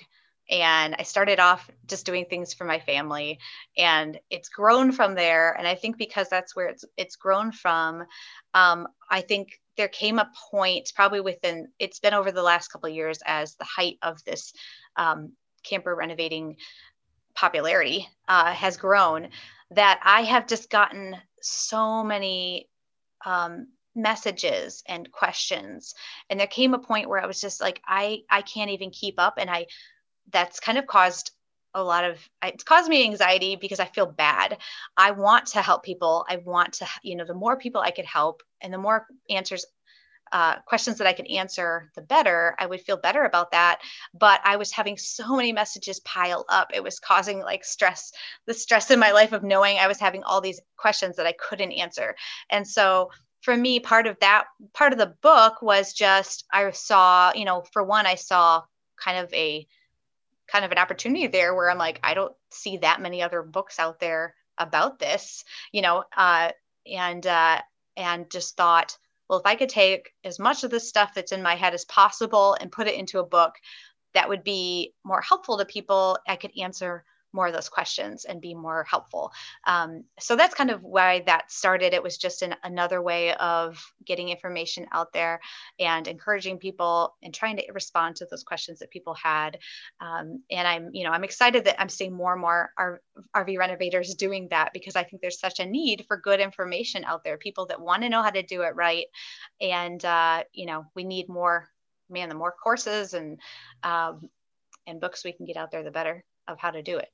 [0.49, 3.37] and I started off just doing things for my family,
[3.77, 5.51] and it's grown from there.
[5.57, 8.05] And I think because that's where it's it's grown from,
[8.53, 12.89] um, I think there came a point probably within it's been over the last couple
[12.89, 14.53] of years as the height of this
[14.95, 16.57] um, camper renovating
[17.35, 19.29] popularity uh, has grown
[19.71, 22.69] that I have just gotten so many
[23.25, 25.95] um, messages and questions
[26.29, 29.15] and there came a point where I was just like I I can't even keep
[29.17, 29.67] up and I
[30.31, 31.31] that's kind of caused
[31.73, 34.57] a lot of it's caused me anxiety because I feel bad.
[34.97, 36.25] I want to help people.
[36.29, 39.65] I want to you know the more people I could help and the more answers
[40.31, 42.55] uh, questions that I could answer, the better.
[42.59, 43.79] I would feel better about that.
[44.13, 46.71] But I was having so many messages pile up.
[46.73, 48.11] It was causing like stress,
[48.45, 51.33] the stress in my life of knowing I was having all these questions that I
[51.33, 52.15] couldn't answer.
[52.49, 57.31] And so for me, part of that, part of the book was just I saw,
[57.33, 58.63] you know, for one, I saw
[58.97, 59.67] kind of a
[60.47, 63.79] kind of an opportunity there where I'm like, I don't see that many other books
[63.79, 66.51] out there about this, you know, uh,
[66.85, 67.61] and uh,
[67.97, 68.97] and just thought,
[69.31, 71.85] well, if I could take as much of the stuff that's in my head as
[71.85, 73.55] possible and put it into a book
[74.13, 78.41] that would be more helpful to people, I could answer more of those questions and
[78.41, 79.31] be more helpful.
[79.65, 81.93] Um, so that's kind of why that started.
[81.93, 85.39] It was just an, another way of getting information out there
[85.79, 89.57] and encouraging people and trying to respond to those questions that people had.
[89.99, 92.71] Um, and I'm, you know, I'm excited that I'm seeing more and more
[93.35, 97.23] RV renovators doing that because I think there's such a need for good information out
[97.23, 97.37] there.
[97.37, 99.05] People that want to know how to do it right,
[99.59, 101.67] and uh, you know, we need more.
[102.09, 103.39] Man, the more courses and
[103.83, 104.29] um,
[104.87, 107.09] and books we can get out there, the better of how to do it.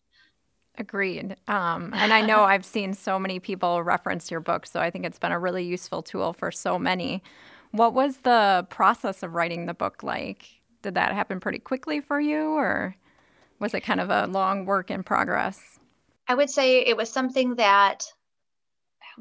[0.78, 1.36] Agreed.
[1.48, 5.06] Um, and I know I've seen so many people reference your book, so I think
[5.06, 7.24] it's been a really useful tool for so many.
[7.72, 10.48] What was the process of writing the book like?
[10.84, 12.96] Did that happen pretty quickly for you, or
[13.60, 15.80] was it kind of a long work in progress?
[16.28, 18.06] I would say it was something that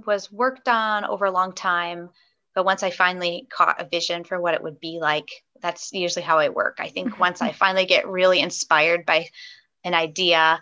[0.05, 2.11] was worked on over a long time.
[2.55, 5.29] But once I finally caught a vision for what it would be like,
[5.61, 6.77] that's usually how I work.
[6.79, 9.29] I think once I finally get really inspired by
[9.85, 10.61] an idea,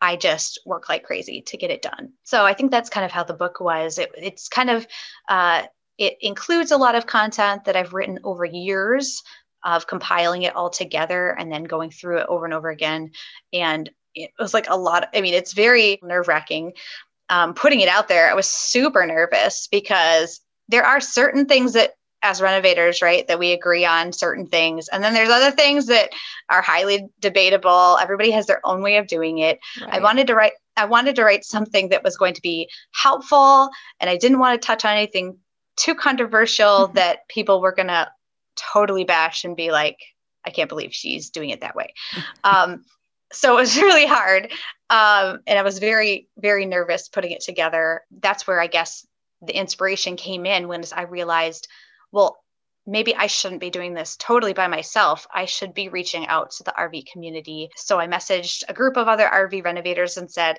[0.00, 2.12] I just work like crazy to get it done.
[2.24, 3.98] So I think that's kind of how the book was.
[3.98, 4.86] It, it's kind of,
[5.28, 5.62] uh,
[5.98, 9.22] it includes a lot of content that I've written over years
[9.62, 13.10] of compiling it all together and then going through it over and over again.
[13.52, 15.04] And it was like a lot.
[15.04, 16.72] Of, I mean, it's very nerve wracking
[17.30, 18.28] um, putting it out there.
[18.28, 23.52] I was super nervous because there are certain things that as renovators, right, that we
[23.52, 24.88] agree on certain things.
[24.88, 26.10] And then there's other things that
[26.50, 27.98] are highly debatable.
[28.00, 29.58] Everybody has their own way of doing it.
[29.80, 29.94] Right.
[29.94, 33.68] I wanted to write I wanted to write something that was going to be helpful
[33.98, 35.36] and I didn't want to touch on anything
[35.76, 36.94] too controversial mm-hmm.
[36.94, 38.10] that people were going to
[38.56, 39.98] totally bash and be like
[40.46, 41.94] I can't believe she's doing it that way.
[42.44, 42.84] Um,
[43.32, 44.50] so it was really hard.
[44.88, 48.02] Um, and I was very, very nervous putting it together.
[48.10, 49.06] That's where I guess
[49.42, 51.68] the inspiration came in when I realized
[52.12, 52.42] well,
[52.86, 55.26] maybe I shouldn't be doing this totally by myself.
[55.32, 57.70] I should be reaching out to the RV community.
[57.76, 60.58] So I messaged a group of other RV renovators and said,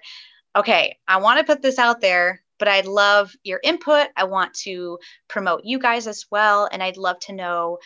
[0.56, 4.08] okay, I want to put this out there, but I'd love your input.
[4.16, 6.70] I want to promote you guys as well.
[6.72, 7.80] And I'd love to know,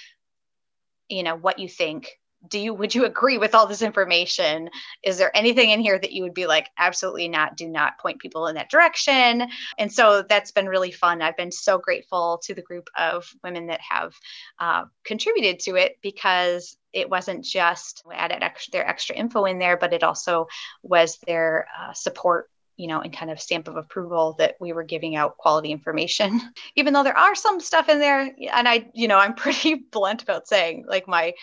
[1.08, 2.10] you know, what you think
[2.50, 4.70] do you would you agree with all this information?
[5.04, 8.20] Is there anything in here that you would be like absolutely not do not point
[8.20, 9.48] people in that direction?
[9.78, 11.22] And so that's been really fun.
[11.22, 14.14] I've been so grateful to the group of women that have
[14.60, 19.76] uh, contributed to it because it wasn't just added extra, their extra info in there
[19.76, 20.48] but it also
[20.82, 24.84] was their uh, support you know, and kind of stamp of approval that we were
[24.84, 26.42] giving out quality information.
[26.76, 30.24] Even though there are some stuff in there, and I, you know, I'm pretty blunt
[30.24, 31.34] about saying like my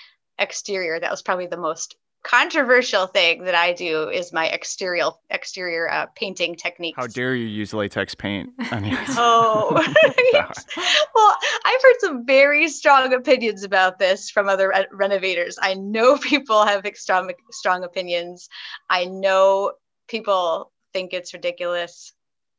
[0.42, 5.90] exterior that was probably the most controversial thing that I do is my exterior exterior
[5.90, 6.96] uh, painting techniques.
[6.96, 8.50] How dare you use latex paint?
[8.60, 9.70] oh,
[11.14, 15.58] well, I've heard some very strong opinions about this from other re- renovators.
[15.60, 18.48] I know people have strong strong opinions.
[18.88, 19.72] I know
[20.08, 22.12] people think it's ridiculous,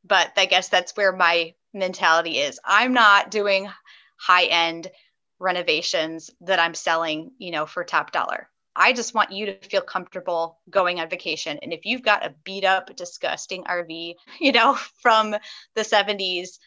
[0.04, 2.60] but I guess that's where my mentality is.
[2.66, 3.70] I'm not doing
[4.20, 4.90] high end
[5.44, 8.50] renovations that I'm selling, you know, for top dollar.
[8.76, 11.60] I just want you to feel comfortable going on vacation.
[11.62, 15.32] And if you've got a beat up, disgusting RV, you know, from
[15.76, 16.58] the 70s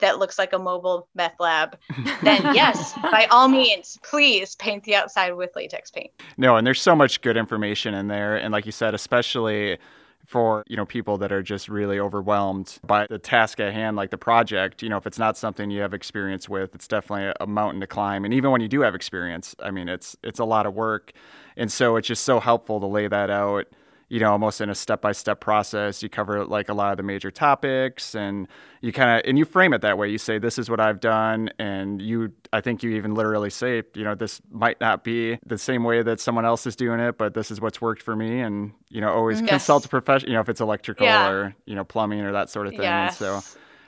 [0.00, 1.78] that looks like a mobile meth lab,
[2.24, 6.10] then yes, by all means, please paint the outside with latex paint.
[6.36, 8.36] No, and there's so much good information in there.
[8.36, 9.78] And like you said, especially
[10.26, 14.10] for you know people that are just really overwhelmed by the task at hand like
[14.10, 17.46] the project you know if it's not something you have experience with it's definitely a
[17.46, 18.24] mountain to climb.
[18.24, 21.12] And even when you do have experience i mean it's it's a lot of work.
[21.56, 23.66] And so it's just so helpful to lay that out
[24.08, 26.02] you know, almost in a step by step process.
[26.02, 28.46] You cover like a lot of the major topics and
[28.80, 30.08] you kind of, and you frame it that way.
[30.08, 31.50] You say, this is what I've done.
[31.58, 35.58] And you, I think you even literally say, you know, this might not be the
[35.58, 38.40] same way that someone else is doing it, but this is what's worked for me.
[38.40, 39.46] And, you know, always mm-hmm.
[39.46, 39.52] yes.
[39.52, 41.28] consult a professional, you know, if it's electrical yeah.
[41.28, 42.82] or, you know, plumbing or that sort of thing.
[42.82, 43.18] Yes.
[43.18, 43.40] so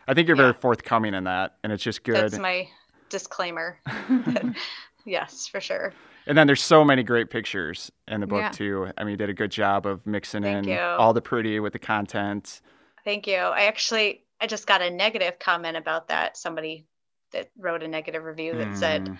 [0.09, 0.45] I think you're yeah.
[0.45, 1.57] very forthcoming in that.
[1.63, 2.17] And it's just good.
[2.17, 2.69] That's my
[3.09, 3.79] disclaimer.
[5.05, 5.93] yes, for sure.
[6.29, 8.51] And then there's so many great pictures in the book yeah.
[8.51, 8.93] too.
[8.99, 10.79] I mean, you did a good job of mixing Thank in you.
[10.79, 12.61] all the pretty with the content.
[13.03, 13.37] Thank you.
[13.37, 16.37] I actually I just got a negative comment about that.
[16.37, 16.85] Somebody
[17.33, 18.77] that wrote a negative review that mm.
[18.77, 19.14] said hmm.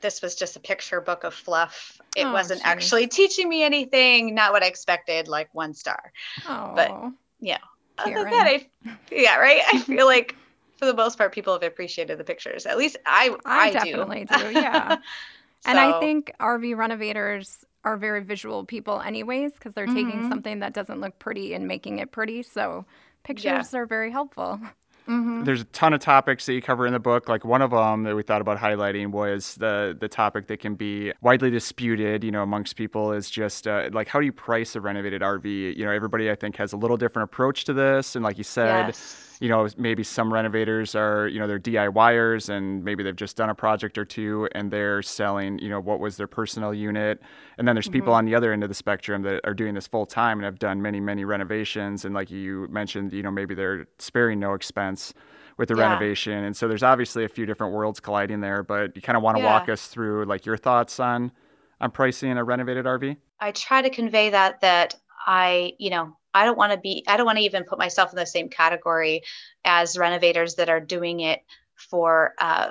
[0.00, 2.00] this was just a picture book of fluff.
[2.16, 2.66] It oh, wasn't geez.
[2.66, 6.12] actually teaching me anything, not what I expected, like one star.
[6.48, 6.72] Oh.
[6.74, 7.58] But yeah.
[7.98, 8.68] Other than that, I,
[9.10, 9.62] yeah, right.
[9.72, 10.36] I feel like
[10.76, 12.66] for the most part, people have appreciated the pictures.
[12.66, 14.38] At least I, I, I definitely do.
[14.38, 14.98] do yeah.
[15.64, 20.10] And I think RV renovators are very visual people, anyways, because they're mm-hmm.
[20.10, 22.42] taking something that doesn't look pretty and making it pretty.
[22.42, 22.84] So
[23.24, 23.78] pictures yeah.
[23.80, 24.60] are very helpful.
[25.08, 25.44] Mm-hmm.
[25.44, 27.28] There's a ton of topics that you cover in the book.
[27.28, 30.74] Like one of them that we thought about highlighting was the the topic that can
[30.74, 34.74] be widely disputed, you know, amongst people is just uh, like how do you price
[34.74, 35.76] a renovated RV?
[35.76, 38.44] You know, everybody I think has a little different approach to this, and like you
[38.44, 38.88] said.
[38.88, 43.36] Yes you know, maybe some renovators are, you know, they're DIYers and maybe they've just
[43.36, 47.20] done a project or two and they're selling, you know, what was their personal unit.
[47.58, 47.92] And then there's mm-hmm.
[47.92, 50.44] people on the other end of the spectrum that are doing this full time and
[50.44, 52.04] have done many, many renovations.
[52.04, 55.12] And like you mentioned, you know, maybe they're sparing no expense
[55.58, 55.88] with the yeah.
[55.88, 56.44] renovation.
[56.44, 59.36] And so there's obviously a few different worlds colliding there, but you kind of want
[59.36, 59.52] to yeah.
[59.52, 61.32] walk us through like your thoughts on
[61.80, 63.16] on pricing a renovated RV?
[63.40, 64.94] I try to convey that that
[65.26, 68.12] I, you know, I don't want to be, I don't want to even put myself
[68.12, 69.22] in the same category
[69.64, 71.40] as renovators that are doing it
[71.74, 72.70] for, uh,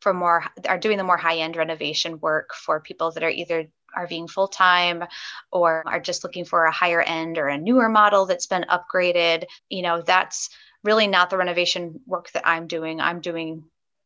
[0.00, 3.66] for more, are doing the more high end renovation work for people that are either
[3.96, 5.04] RVing full time
[5.50, 9.44] or are just looking for a higher end or a newer model that's been upgraded.
[9.70, 10.50] You know, that's
[10.84, 13.00] really not the renovation work that I'm doing.
[13.00, 13.64] I'm doing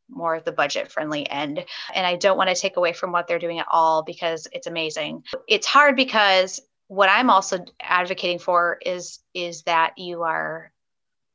[0.08, 1.64] more of the budget friendly end.
[1.94, 4.66] And I don't want to take away from what they're doing at all because it's
[4.66, 5.24] amazing.
[5.48, 10.72] It's hard because what I'm also advocating for is is that you are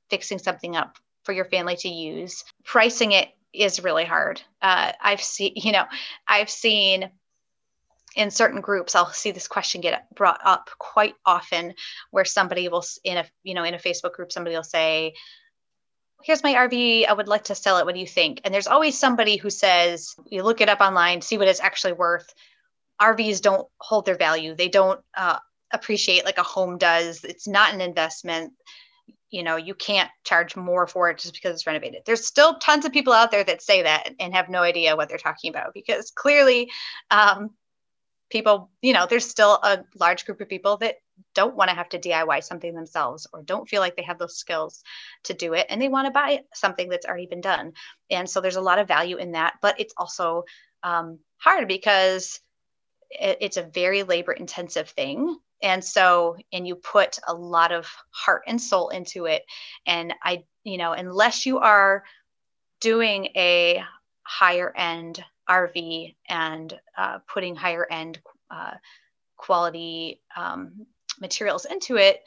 [0.09, 2.43] fixing something up for your family to use.
[2.65, 4.41] Pricing it is really hard.
[4.61, 5.85] Uh, I've seen, you know,
[6.27, 7.09] I've seen
[8.17, 11.73] in certain groups, I'll see this question get brought up quite often,
[12.11, 15.13] where somebody will in a you know in a Facebook group, somebody will say,
[16.21, 17.07] "Here's my RV.
[17.07, 17.85] I would like to sell it.
[17.85, 21.21] What do you think?" And there's always somebody who says, "You look it up online,
[21.21, 22.33] see what it's actually worth."
[23.01, 24.55] RVs don't hold their value.
[24.55, 25.39] They don't uh,
[25.71, 27.23] appreciate like a home does.
[27.23, 28.53] It's not an investment.
[29.29, 32.03] You know, you can't charge more for it just because it's renovated.
[32.05, 35.09] There's still tons of people out there that say that and have no idea what
[35.09, 36.71] they're talking about because clearly,
[37.11, 37.51] um,
[38.29, 40.95] people, you know, there's still a large group of people that
[41.33, 44.37] don't want to have to DIY something themselves or don't feel like they have those
[44.37, 44.83] skills
[45.23, 47.73] to do it and they want to buy something that's already been done.
[48.09, 50.43] And so there's a lot of value in that, but it's also
[50.83, 52.39] um, hard because
[53.19, 55.37] it's a very labor intensive thing.
[55.61, 59.43] And so and you put a lot of heart and soul into it.
[59.85, 62.03] And i you know unless you are
[62.81, 63.81] doing a
[64.23, 68.19] higher end rv and uh, putting higher end
[68.51, 68.73] uh,
[69.37, 70.85] quality um,
[71.21, 72.21] materials into it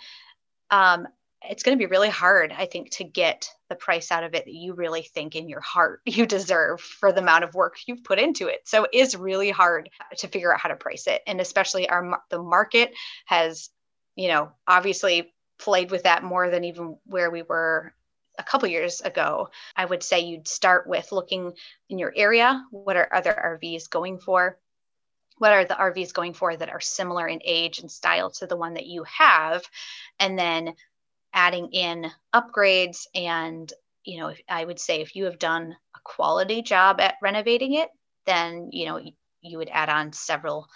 [0.70, 1.06] um,
[1.42, 4.44] it's going to be really hard, I think, to get the price out of it
[4.44, 8.04] that you really think in your heart you deserve for the amount of work you've
[8.04, 8.60] put into it.
[8.64, 12.20] So it is really hard to figure out how to price it, and especially our
[12.30, 12.92] the market
[13.26, 13.70] has,
[14.16, 17.92] you know, obviously played with that more than even where we were
[18.38, 19.48] a couple years ago.
[19.76, 21.52] I would say you'd start with looking
[21.88, 24.58] in your area, what are other RVs going for?
[25.38, 28.56] what are the RVs going for that are similar in age and style to the
[28.56, 29.62] one that you have,
[30.18, 30.74] and then
[31.38, 33.72] adding in upgrades and
[34.04, 37.88] you know i would say if you have done a quality job at renovating it
[38.26, 40.66] then you know you, you would add on several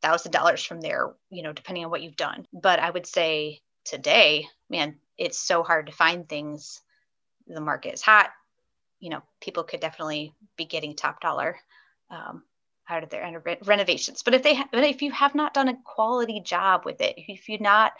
[0.00, 2.46] thousand dollars from there you know depending on what you've done.
[2.50, 6.80] But i would say today man it's so hard to find things.
[7.46, 8.30] The market is hot.
[9.00, 11.58] You know people could definitely be getting top dollar
[12.10, 12.42] um,
[12.88, 14.22] out of their renovations.
[14.22, 17.50] But if they ha- if you have not done a quality job with it if
[17.50, 17.92] you've not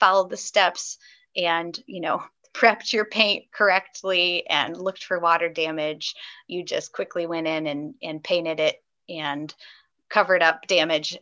[0.00, 0.98] followed the steps
[1.36, 2.22] and you know
[2.52, 6.16] prepped your paint correctly and looked for water damage
[6.48, 9.54] you just quickly went in and, and painted it and
[10.08, 11.16] covered up damage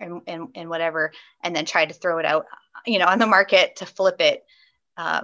[0.00, 1.12] and, and, and whatever
[1.44, 2.46] and then tried to throw it out
[2.86, 4.44] you know on the market to flip it
[4.96, 5.22] uh,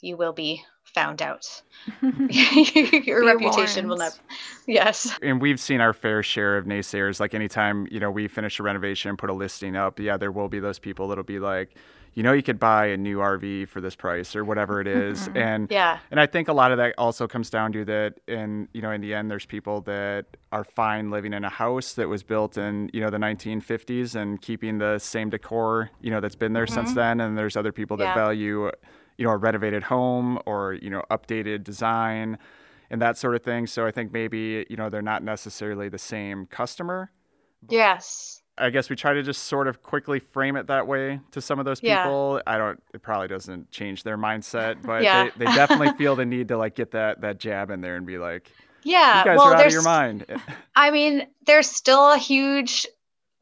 [0.00, 1.62] you will be found out.
[2.02, 4.18] Your reputation will not.
[4.66, 5.16] Yes.
[5.22, 7.20] And we've seen our fair share of naysayers.
[7.20, 10.32] Like anytime you know we finish a renovation and put a listing up, yeah, there
[10.32, 11.74] will be those people that'll be like,
[12.14, 15.28] you know you could buy a new RV for this price or whatever it is.
[15.28, 15.36] Mm-hmm.
[15.36, 15.98] and yeah.
[16.10, 18.90] And I think a lot of that also comes down to that in you know
[18.90, 22.58] in the end there's people that are fine living in a house that was built
[22.58, 26.66] in, you know, the 1950s and keeping the same decor, you know, that's been there
[26.66, 26.74] mm-hmm.
[26.74, 28.14] since then and there's other people that yeah.
[28.14, 28.70] value
[29.18, 32.38] you know a renovated home or you know updated design
[32.90, 33.66] and that sort of thing.
[33.66, 37.12] So I think maybe you know they're not necessarily the same customer.
[37.68, 38.42] Yes.
[38.60, 41.58] I guess we try to just sort of quickly frame it that way to some
[41.58, 42.40] of those people.
[42.46, 42.54] Yeah.
[42.54, 42.82] I don't.
[42.94, 45.30] It probably doesn't change their mindset, but yeah.
[45.36, 48.06] they, they definitely feel the need to like get that that jab in there and
[48.06, 48.50] be like,
[48.82, 50.26] "Yeah, you guys well, are out of your mind."
[50.76, 52.86] I mean, there's still a huge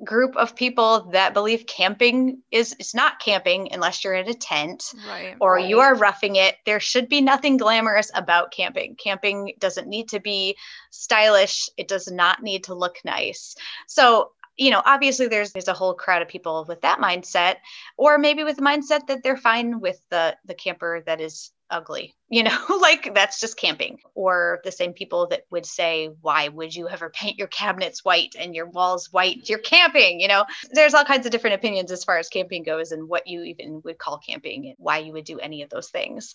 [0.04, 4.94] group of people that believe camping is it's not camping unless you're in a tent
[5.08, 5.68] right, or right.
[5.68, 10.20] you are roughing it there should be nothing glamorous about camping camping doesn't need to
[10.20, 10.56] be
[10.92, 13.56] stylish it does not need to look nice
[13.88, 17.56] so you know obviously there's there's a whole crowd of people with that mindset
[17.96, 22.14] or maybe with the mindset that they're fine with the the camper that is ugly
[22.28, 23.98] you know like that's just camping.
[24.14, 28.34] Or the same people that would say why would you ever paint your cabinets white
[28.38, 29.48] and your walls white?
[29.48, 30.44] You're camping you know?
[30.72, 33.80] There's all kinds of different opinions as far as camping goes and what you even
[33.84, 36.34] would call camping and why you would do any of those things.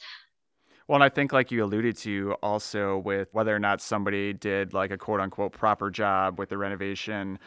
[0.87, 4.73] Well, and I think, like you alluded to, also with whether or not somebody did
[4.73, 7.39] like a quote unquote proper job with the renovation,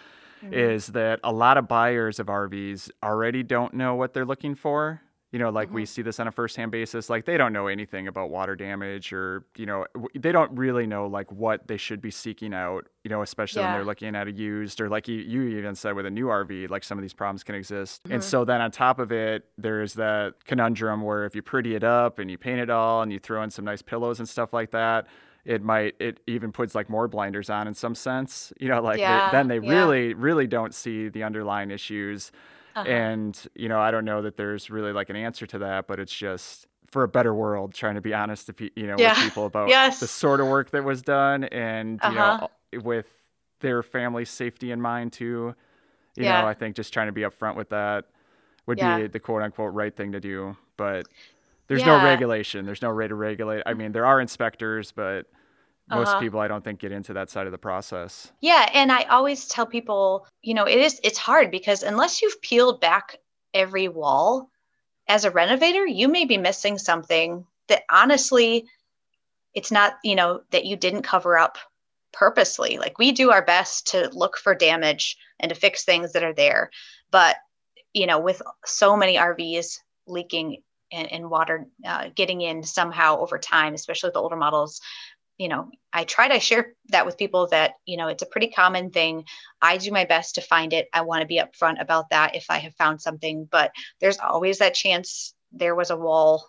[0.51, 0.55] mm-hmm.
[0.55, 5.03] is that a lot of buyers of RVs already don't know what they're looking for
[5.37, 5.77] you know like mm-hmm.
[5.77, 9.13] we see this on a first-hand basis like they don't know anything about water damage
[9.13, 9.85] or you know
[10.15, 13.69] they don't really know like what they should be seeking out you know especially yeah.
[13.69, 16.27] when they're looking at a used or like you, you even said with a new
[16.27, 18.15] rv like some of these problems can exist mm-hmm.
[18.15, 21.85] and so then on top of it there's that conundrum where if you pretty it
[21.85, 24.53] up and you paint it all and you throw in some nice pillows and stuff
[24.53, 25.07] like that
[25.47, 28.99] it might it even puts like more blinders on in some sense you know like
[28.99, 29.31] yeah.
[29.31, 29.73] they, then they yeah.
[29.73, 32.33] really really don't see the underlying issues
[32.77, 32.91] uh-huh.
[32.91, 35.99] And, you know, I don't know that there's really like an answer to that, but
[35.99, 39.15] it's just for a better world, trying to be honest to pe- you know, yeah.
[39.15, 39.99] with people about yes.
[39.99, 42.11] the sort of work that was done and, uh-huh.
[42.11, 43.07] you know, uh, with
[43.61, 45.55] their family safety in mind too.
[46.17, 46.43] You yeah.
[46.43, 48.05] know, I think just trying to be upfront with that
[48.67, 50.57] would be the quote unquote right thing to do.
[50.77, 51.07] But
[51.69, 52.65] there's no regulation.
[52.65, 53.63] There's no way to regulate.
[53.67, 55.27] I mean, there are inspectors, but
[55.89, 56.21] most uh-huh.
[56.21, 59.47] people i don't think get into that side of the process yeah and i always
[59.47, 63.19] tell people you know it is it's hard because unless you've peeled back
[63.55, 64.51] every wall
[65.09, 68.67] as a renovator you may be missing something that honestly
[69.55, 71.59] it's not you know that you didn't cover up
[72.13, 76.25] purposely like we do our best to look for damage and to fix things that
[76.25, 76.71] are there
[77.11, 77.37] but
[77.93, 80.63] you know with so many rvs leaking
[80.93, 84.81] and, and water uh, getting in somehow over time especially with the older models
[85.39, 88.49] you know, I try to share that with people that, you know, it's a pretty
[88.49, 89.25] common thing.
[89.61, 90.89] I do my best to find it.
[90.93, 94.59] I want to be upfront about that if I have found something, but there's always
[94.59, 96.49] that chance there was a wall,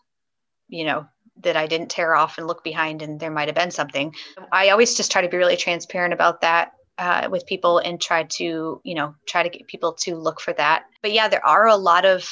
[0.70, 1.06] you know,
[1.42, 4.16] that I didn't tear off and look behind and there might have been something.
[4.52, 8.24] I always just try to be really transparent about that uh, with people and try
[8.24, 10.86] to, you know, try to get people to look for that.
[11.02, 12.28] But yeah, there are a lot of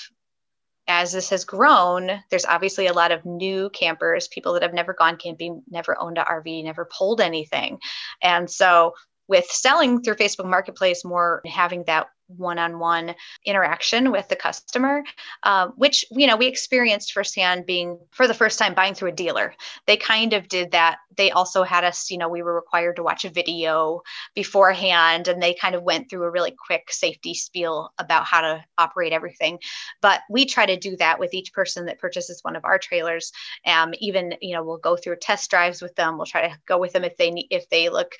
[0.87, 4.93] as this has grown, there's obviously a lot of new campers, people that have never
[4.93, 7.79] gone camping, never owned an RV, never pulled anything.
[8.21, 8.93] And so
[9.27, 13.15] with selling through Facebook Marketplace, more having that one-on-one
[13.45, 15.03] interaction with the customer
[15.43, 19.13] uh, which you know we experienced firsthand being for the first time buying through a
[19.13, 19.53] dealer.
[19.87, 20.97] They kind of did that.
[21.15, 24.01] They also had us you know we were required to watch a video
[24.33, 28.63] beforehand and they kind of went through a really quick safety spiel about how to
[28.77, 29.59] operate everything.
[30.01, 33.31] But we try to do that with each person that purchases one of our trailers.
[33.65, 36.17] Um, even you know we'll go through test drives with them.
[36.17, 38.11] We'll try to go with them if they need if they look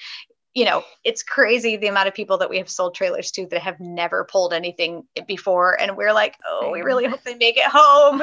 [0.56, 3.62] you know, it's crazy the amount of people that we have sold trailers to that
[3.62, 5.80] have never pulled anything before.
[5.80, 8.22] And we're like, oh, we really hope they make it home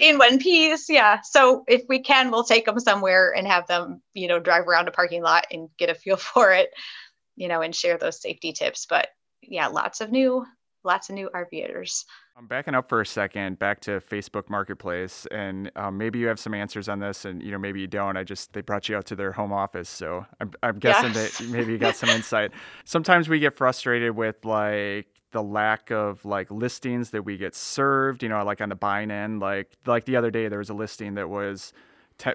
[0.00, 0.88] in one piece.
[0.88, 1.20] Yeah.
[1.22, 4.88] So if we can, we'll take them somewhere and have them, you know, drive around
[4.88, 6.70] a parking lot and get a feel for it,
[7.36, 8.86] you know, and share those safety tips.
[8.88, 9.08] But
[9.42, 10.46] yeah, lots of new,
[10.84, 12.04] lots of new RVers.
[12.36, 16.40] I'm backing up for a second, back to Facebook Marketplace, and um, maybe you have
[16.40, 18.16] some answers on this, and you know maybe you don't.
[18.16, 21.38] I just they brought you out to their home office, so I'm, I'm guessing yes.
[21.38, 22.50] that maybe you got some insight.
[22.84, 28.24] Sometimes we get frustrated with like the lack of like listings that we get served.
[28.24, 30.74] You know, like on the buying end, like like the other day there was a
[30.74, 31.72] listing that was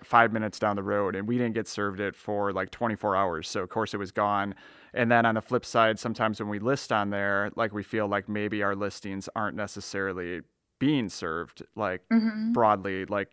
[0.04, 3.50] five minutes down the road, and we didn't get served it for like 24 hours.
[3.50, 4.56] So of course it was gone.
[4.94, 8.08] And then on the flip side, sometimes when we list on there, like we feel
[8.08, 10.42] like maybe our listings aren't necessarily
[10.80, 12.54] being served like mm-hmm.
[12.54, 13.06] broadly.
[13.06, 13.30] Like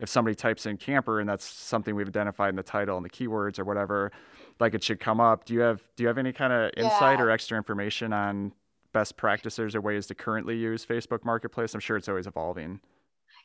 [0.00, 3.10] if somebody types in camper and that's something we've identified in the title and the
[3.10, 4.12] keywords or whatever,
[4.60, 5.44] like it should come up.
[5.44, 7.24] Do you have do you have any kind of insight yeah.
[7.24, 8.52] or extra information on
[8.92, 11.74] best practices or ways to currently use Facebook Marketplace?
[11.74, 12.80] I'm sure it's always evolving.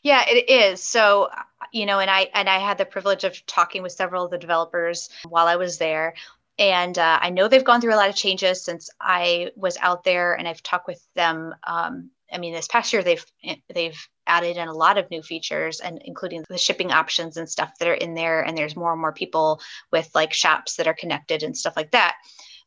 [0.04, 0.82] Yeah, it is.
[0.82, 1.30] So,
[1.72, 4.38] you know, and I and I had the privilege of talking with several of the
[4.38, 6.16] developers while I was there.
[6.62, 10.04] And uh, I know they've gone through a lot of changes since I was out
[10.04, 11.56] there, and I've talked with them.
[11.66, 13.26] Um, I mean, this past year they've
[13.74, 17.74] they've added in a lot of new features, and including the shipping options and stuff
[17.80, 18.42] that are in there.
[18.44, 19.60] And there's more and more people
[19.92, 22.18] with like shops that are connected and stuff like that.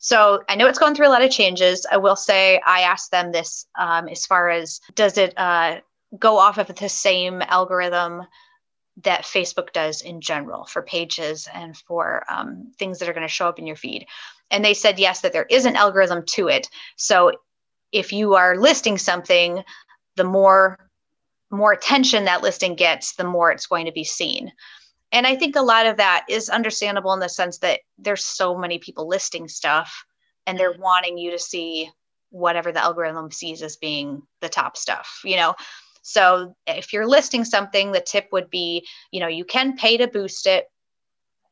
[0.00, 1.86] So I know it's gone through a lot of changes.
[1.88, 5.76] I will say I asked them this um, as far as does it uh,
[6.18, 8.22] go off of the same algorithm
[9.02, 13.32] that Facebook does in general for pages and for um, things that are going to
[13.32, 14.06] show up in your feed.
[14.50, 16.68] And they said, yes, that there is an algorithm to it.
[16.96, 17.32] So
[17.90, 19.62] if you are listing something,
[20.16, 20.78] the more
[21.50, 24.50] more attention that listing gets, the more it's going to be seen.
[25.12, 28.58] And I think a lot of that is understandable in the sense that there's so
[28.58, 30.04] many people listing stuff
[30.46, 31.88] and they're wanting you to see
[32.30, 35.54] whatever the algorithm sees as being the top stuff, you know.
[36.04, 40.06] So if you're listing something, the tip would be, you know, you can pay to
[40.06, 40.66] boost it.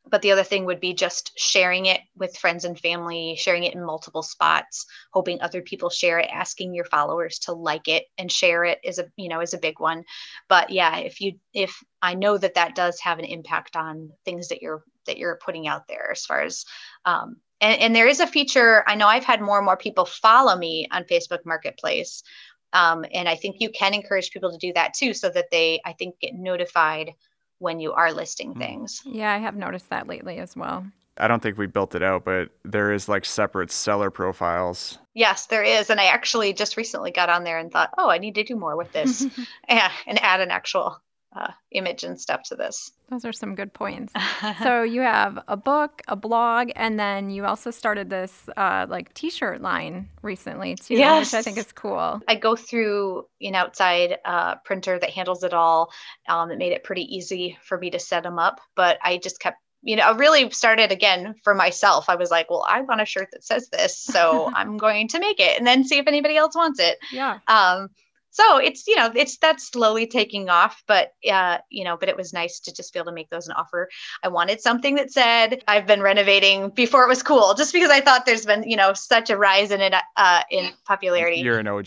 [0.06, 3.74] But the other thing would be just sharing it with friends and family, sharing it
[3.74, 8.30] in multiple spots, hoping other people share it, asking your followers to like it and
[8.30, 10.04] share it is a, you know, is a big one.
[10.48, 14.48] But yeah, if you, if I know that that does have an impact on things
[14.48, 16.66] that you're, that you're putting out there as far as,
[17.06, 20.04] um, and, and, there is a feature i know i've had more and more people
[20.04, 22.24] follow me on facebook marketplace
[22.72, 25.80] um, and I think you can encourage people to do that too, so that they,
[25.84, 27.12] I think, get notified
[27.58, 28.58] when you are listing hmm.
[28.58, 29.02] things.
[29.04, 30.84] Yeah, I have noticed that lately as well.
[31.18, 34.98] I don't think we built it out, but there is like separate seller profiles.
[35.14, 35.90] Yes, there is.
[35.90, 38.56] And I actually just recently got on there and thought, oh, I need to do
[38.56, 39.26] more with this
[39.68, 41.00] yeah, and add an actual
[41.34, 42.92] uh, image and stuff to this.
[43.10, 44.12] Those are some good points.
[44.62, 49.12] so you have a book, a blog, and then you also started this uh, like
[49.14, 51.32] T-shirt line recently too, yes.
[51.32, 52.20] which I think is cool.
[52.28, 55.92] I go through an outside uh, printer that handles it all.
[56.28, 59.40] Um, it made it pretty easy for me to set them up, but I just
[59.40, 62.08] kept you know, I really started again for myself.
[62.08, 65.18] I was like, well, I want a shirt that says this, so I'm going to
[65.18, 66.98] make it and then see if anybody else wants it.
[67.10, 67.40] Yeah.
[67.48, 67.88] Um,
[68.32, 72.16] so it's you know it's that's slowly taking off but uh you know but it
[72.16, 73.88] was nice to just be able to make those an offer.
[74.22, 78.00] I wanted something that said i've been renovating before it was cool just because i
[78.00, 81.40] thought there's been you know such a rise in it uh in popularity.
[81.40, 81.86] You're an og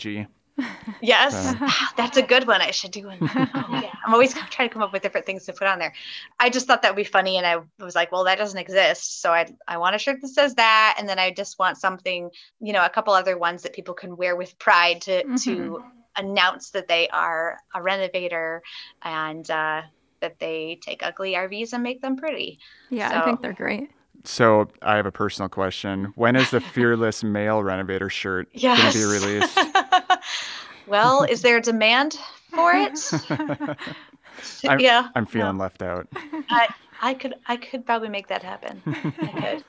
[1.02, 1.54] yes.
[1.60, 1.70] Uh.
[1.96, 2.62] that's a good one.
[2.62, 3.18] I should do one.
[3.54, 3.90] Oh, yeah.
[4.04, 5.92] i'm always trying to come up with different things to put on there.
[6.38, 9.20] I just thought that would be funny and i was like well that doesn't exist
[9.20, 12.30] so i i want a shirt that says that and then i just want something
[12.60, 15.36] you know a couple other ones that people can wear with pride to mm-hmm.
[15.36, 15.82] to
[16.16, 18.62] announce that they are a renovator
[19.02, 19.82] and uh,
[20.20, 22.58] that they take ugly RVs and make them pretty.
[22.90, 23.16] Yeah, so.
[23.16, 23.90] I think they're great.
[24.24, 26.12] So I have a personal question.
[26.16, 28.80] When is the Fearless Male Renovator shirt yes.
[28.80, 29.58] going to be released?
[30.86, 32.18] well, is there a demand
[32.50, 32.98] for it?
[34.68, 35.62] I'm, yeah, I'm feeling no.
[35.62, 36.08] left out.
[36.50, 36.68] I,
[37.00, 38.82] I could I could probably make that happen.
[38.86, 39.64] I could.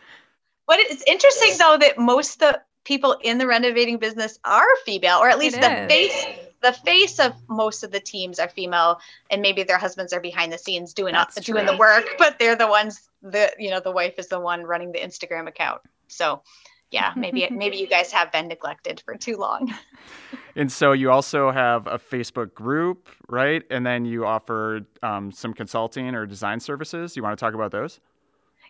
[0.68, 5.30] But it's interesting though that most the people in the renovating business are female, or
[5.30, 5.92] at least it the is.
[5.92, 6.26] face
[6.64, 10.52] the face of most of the teams are female, and maybe their husbands are behind
[10.52, 13.92] the scenes doing up, doing the work, but they're the ones the you know the
[13.92, 15.82] wife is the one running the Instagram account.
[16.08, 16.42] So
[16.90, 19.74] yeah, maybe maybe you guys have been neglected for too long.
[20.56, 23.64] and so you also have a Facebook group, right?
[23.70, 27.18] And then you offer um, some consulting or design services.
[27.18, 28.00] You want to talk about those?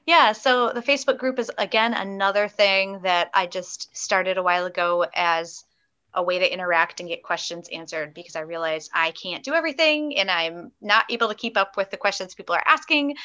[0.07, 4.65] Yeah, so the Facebook group is again another thing that I just started a while
[4.65, 5.65] ago as
[6.13, 10.17] a way to interact and get questions answered because I realize I can't do everything
[10.17, 13.15] and I'm not able to keep up with the questions people are asking.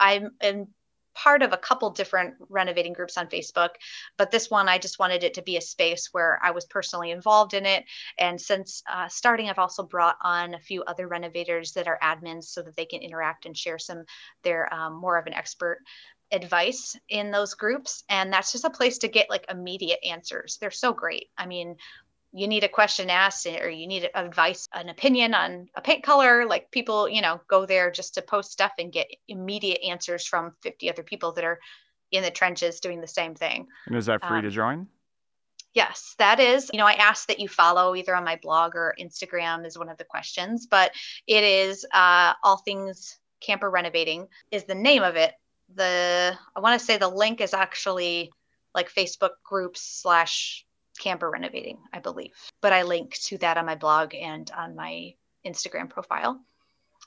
[0.00, 0.68] I'm in
[1.14, 3.70] part of a couple different renovating groups on Facebook,
[4.16, 7.10] but this one I just wanted it to be a space where I was personally
[7.10, 7.84] involved in it.
[8.18, 12.44] And since uh, starting, I've also brought on a few other renovators that are admins
[12.44, 14.04] so that they can interact and share some
[14.42, 15.80] their um, more of an expert
[16.32, 20.58] advice in those groups and that's just a place to get like immediate answers.
[20.60, 21.28] They're so great.
[21.36, 21.76] I mean
[22.32, 26.46] you need a question asked or you need advice an opinion on a paint color
[26.46, 30.52] like people you know go there just to post stuff and get immediate answers from
[30.62, 31.58] 50 other people that are
[32.12, 33.68] in the trenches doing the same thing.
[33.86, 34.86] And is that free um, to join?
[35.72, 38.94] Yes that is you know i ask that you follow either on my blog or
[39.00, 40.90] instagram is one of the questions but
[41.28, 45.32] it is uh, all things camper renovating is the name of it
[45.74, 48.30] the i want to say the link is actually
[48.74, 50.64] like facebook groups slash
[51.00, 52.32] camper renovating, I believe.
[52.60, 55.14] But I link to that on my blog and on my
[55.44, 56.40] Instagram profile.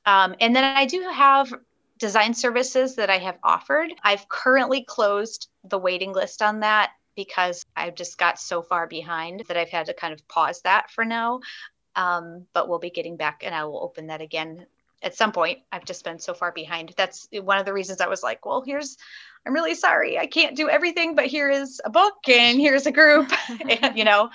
[0.05, 1.53] Um, and then I do have
[1.97, 3.93] design services that I have offered.
[4.03, 9.43] I've currently closed the waiting list on that because I've just got so far behind
[9.47, 11.39] that I've had to kind of pause that for now.
[11.95, 14.65] Um, but we'll be getting back and I will open that again
[15.03, 15.59] at some point.
[15.71, 16.93] I've just been so far behind.
[16.97, 18.97] That's one of the reasons I was like, well, here's
[19.45, 20.17] I'm really sorry.
[20.17, 23.31] I can't do everything, but here is a book and here's a group.
[23.69, 24.29] and, you know,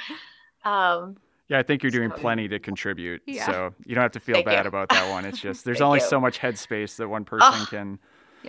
[0.65, 1.17] um,
[1.49, 3.23] yeah, I think you're doing so, plenty to contribute.
[3.27, 3.47] Yeah.
[3.47, 4.69] So you don't have to feel Thank bad you.
[4.69, 5.25] about that one.
[5.25, 6.07] It's just there's only you.
[6.07, 7.99] so much headspace that one person oh, can.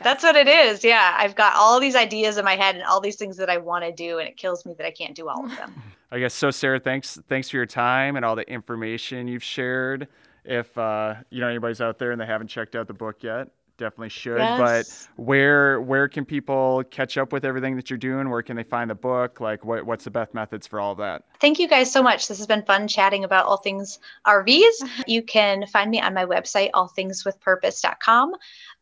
[0.04, 0.84] That's what it is.
[0.84, 1.16] Yeah.
[1.18, 3.86] I've got all these ideas in my head and all these things that I want
[3.86, 5.74] to do, and it kills me that I can't do all of them.
[6.12, 6.80] I guess so, Sarah.
[6.80, 10.08] Thanks, thanks for your time and all the information you've shared.
[10.46, 13.50] If uh, you know anybody's out there and they haven't checked out the book yet,
[13.80, 14.38] definitely should.
[14.38, 15.08] Yes.
[15.16, 18.30] But where where can people catch up with everything that you're doing?
[18.30, 19.40] Where can they find the book?
[19.40, 21.24] Like what what's the best methods for all of that?
[21.42, 22.28] Thank you guys so much.
[22.28, 24.68] This has been fun chatting about all things RVs.
[25.08, 28.36] You can find me on my website, allthingswithpurpose.com.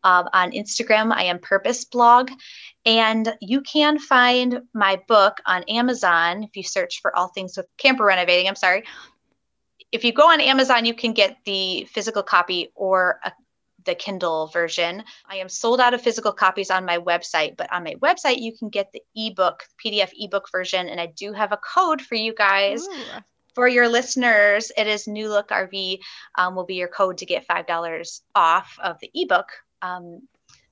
[0.04, 2.32] Um, on Instagram, I am Purpose Blog.
[2.86, 7.68] And you can find my book on Amazon if you search for All Things with
[7.78, 8.48] Camper Renovating.
[8.48, 8.84] I'm sorry.
[9.92, 13.32] If you go on Amazon, you can get the physical copy or a
[13.88, 15.04] the Kindle version.
[15.28, 18.56] I am sold out of physical copies on my website, but on my website, you
[18.56, 20.88] can get the ebook, PDF ebook version.
[20.88, 22.86] And I do have a code for you guys.
[22.86, 22.96] Ooh.
[23.56, 26.00] For your listeners, it is New Look RV
[26.38, 29.48] um, will be your code to get $5 off of the ebook
[29.82, 30.22] um,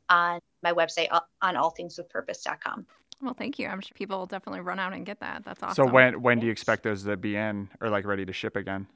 [0.08, 1.08] on my website
[1.42, 2.86] on allthingswithpurpose.com.
[3.22, 3.68] Well, thank you.
[3.68, 5.44] I'm sure people will definitely run out and get that.
[5.46, 5.88] That's awesome.
[5.88, 8.58] So when when do you expect those to be in or like ready to ship
[8.58, 8.88] again?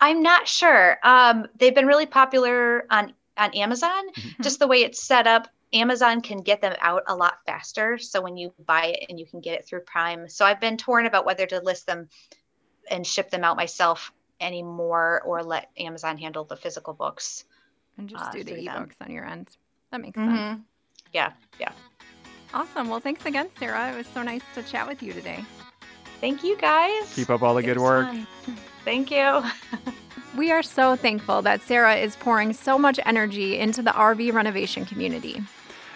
[0.00, 0.98] I'm not sure.
[1.02, 4.10] Um, they've been really popular on on Amazon.
[4.10, 4.42] Mm-hmm.
[4.42, 7.98] Just the way it's set up, Amazon can get them out a lot faster.
[7.98, 10.28] So when you buy it and you can get it through Prime.
[10.28, 12.08] So I've been torn about whether to list them
[12.90, 17.44] and ship them out myself anymore or let Amazon handle the physical books.
[17.98, 19.08] And just uh, do the ebooks them.
[19.08, 19.48] on your end.
[19.90, 20.34] That makes mm-hmm.
[20.34, 20.60] sense.
[21.12, 21.72] Yeah, yeah.
[22.52, 22.88] Awesome.
[22.88, 23.92] Well, thanks again, Sarah.
[23.92, 25.44] It was so nice to chat with you today.
[26.20, 27.12] Thank you, guys.
[27.14, 28.08] Keep up all the it good work.
[28.84, 29.06] Fun.
[29.06, 29.42] Thank you.
[30.36, 34.84] we are so thankful that Sarah is pouring so much energy into the RV renovation
[34.84, 35.42] community.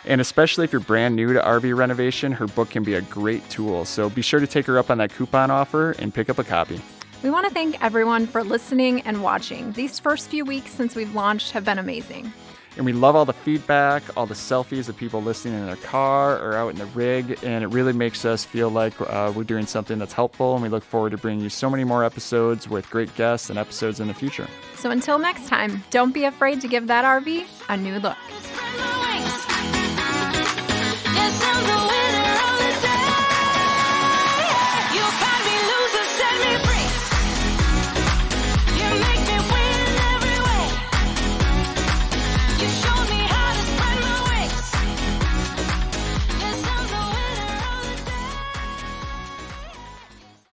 [0.06, 3.48] And especially if you're brand new to RV renovation, her book can be a great
[3.48, 3.84] tool.
[3.84, 6.44] So be sure to take her up on that coupon offer and pick up a
[6.44, 6.80] copy.
[7.22, 9.72] We want to thank everyone for listening and watching.
[9.72, 12.30] These first few weeks since we've launched have been amazing.
[12.76, 16.38] And we love all the feedback, all the selfies of people listening in their car
[16.38, 17.38] or out in the rig.
[17.42, 20.54] And it really makes us feel like uh, we're doing something that's helpful.
[20.54, 23.58] And we look forward to bringing you so many more episodes with great guests and
[23.58, 24.48] episodes in the future.
[24.76, 28.16] So until next time, don't be afraid to give that RV a new look.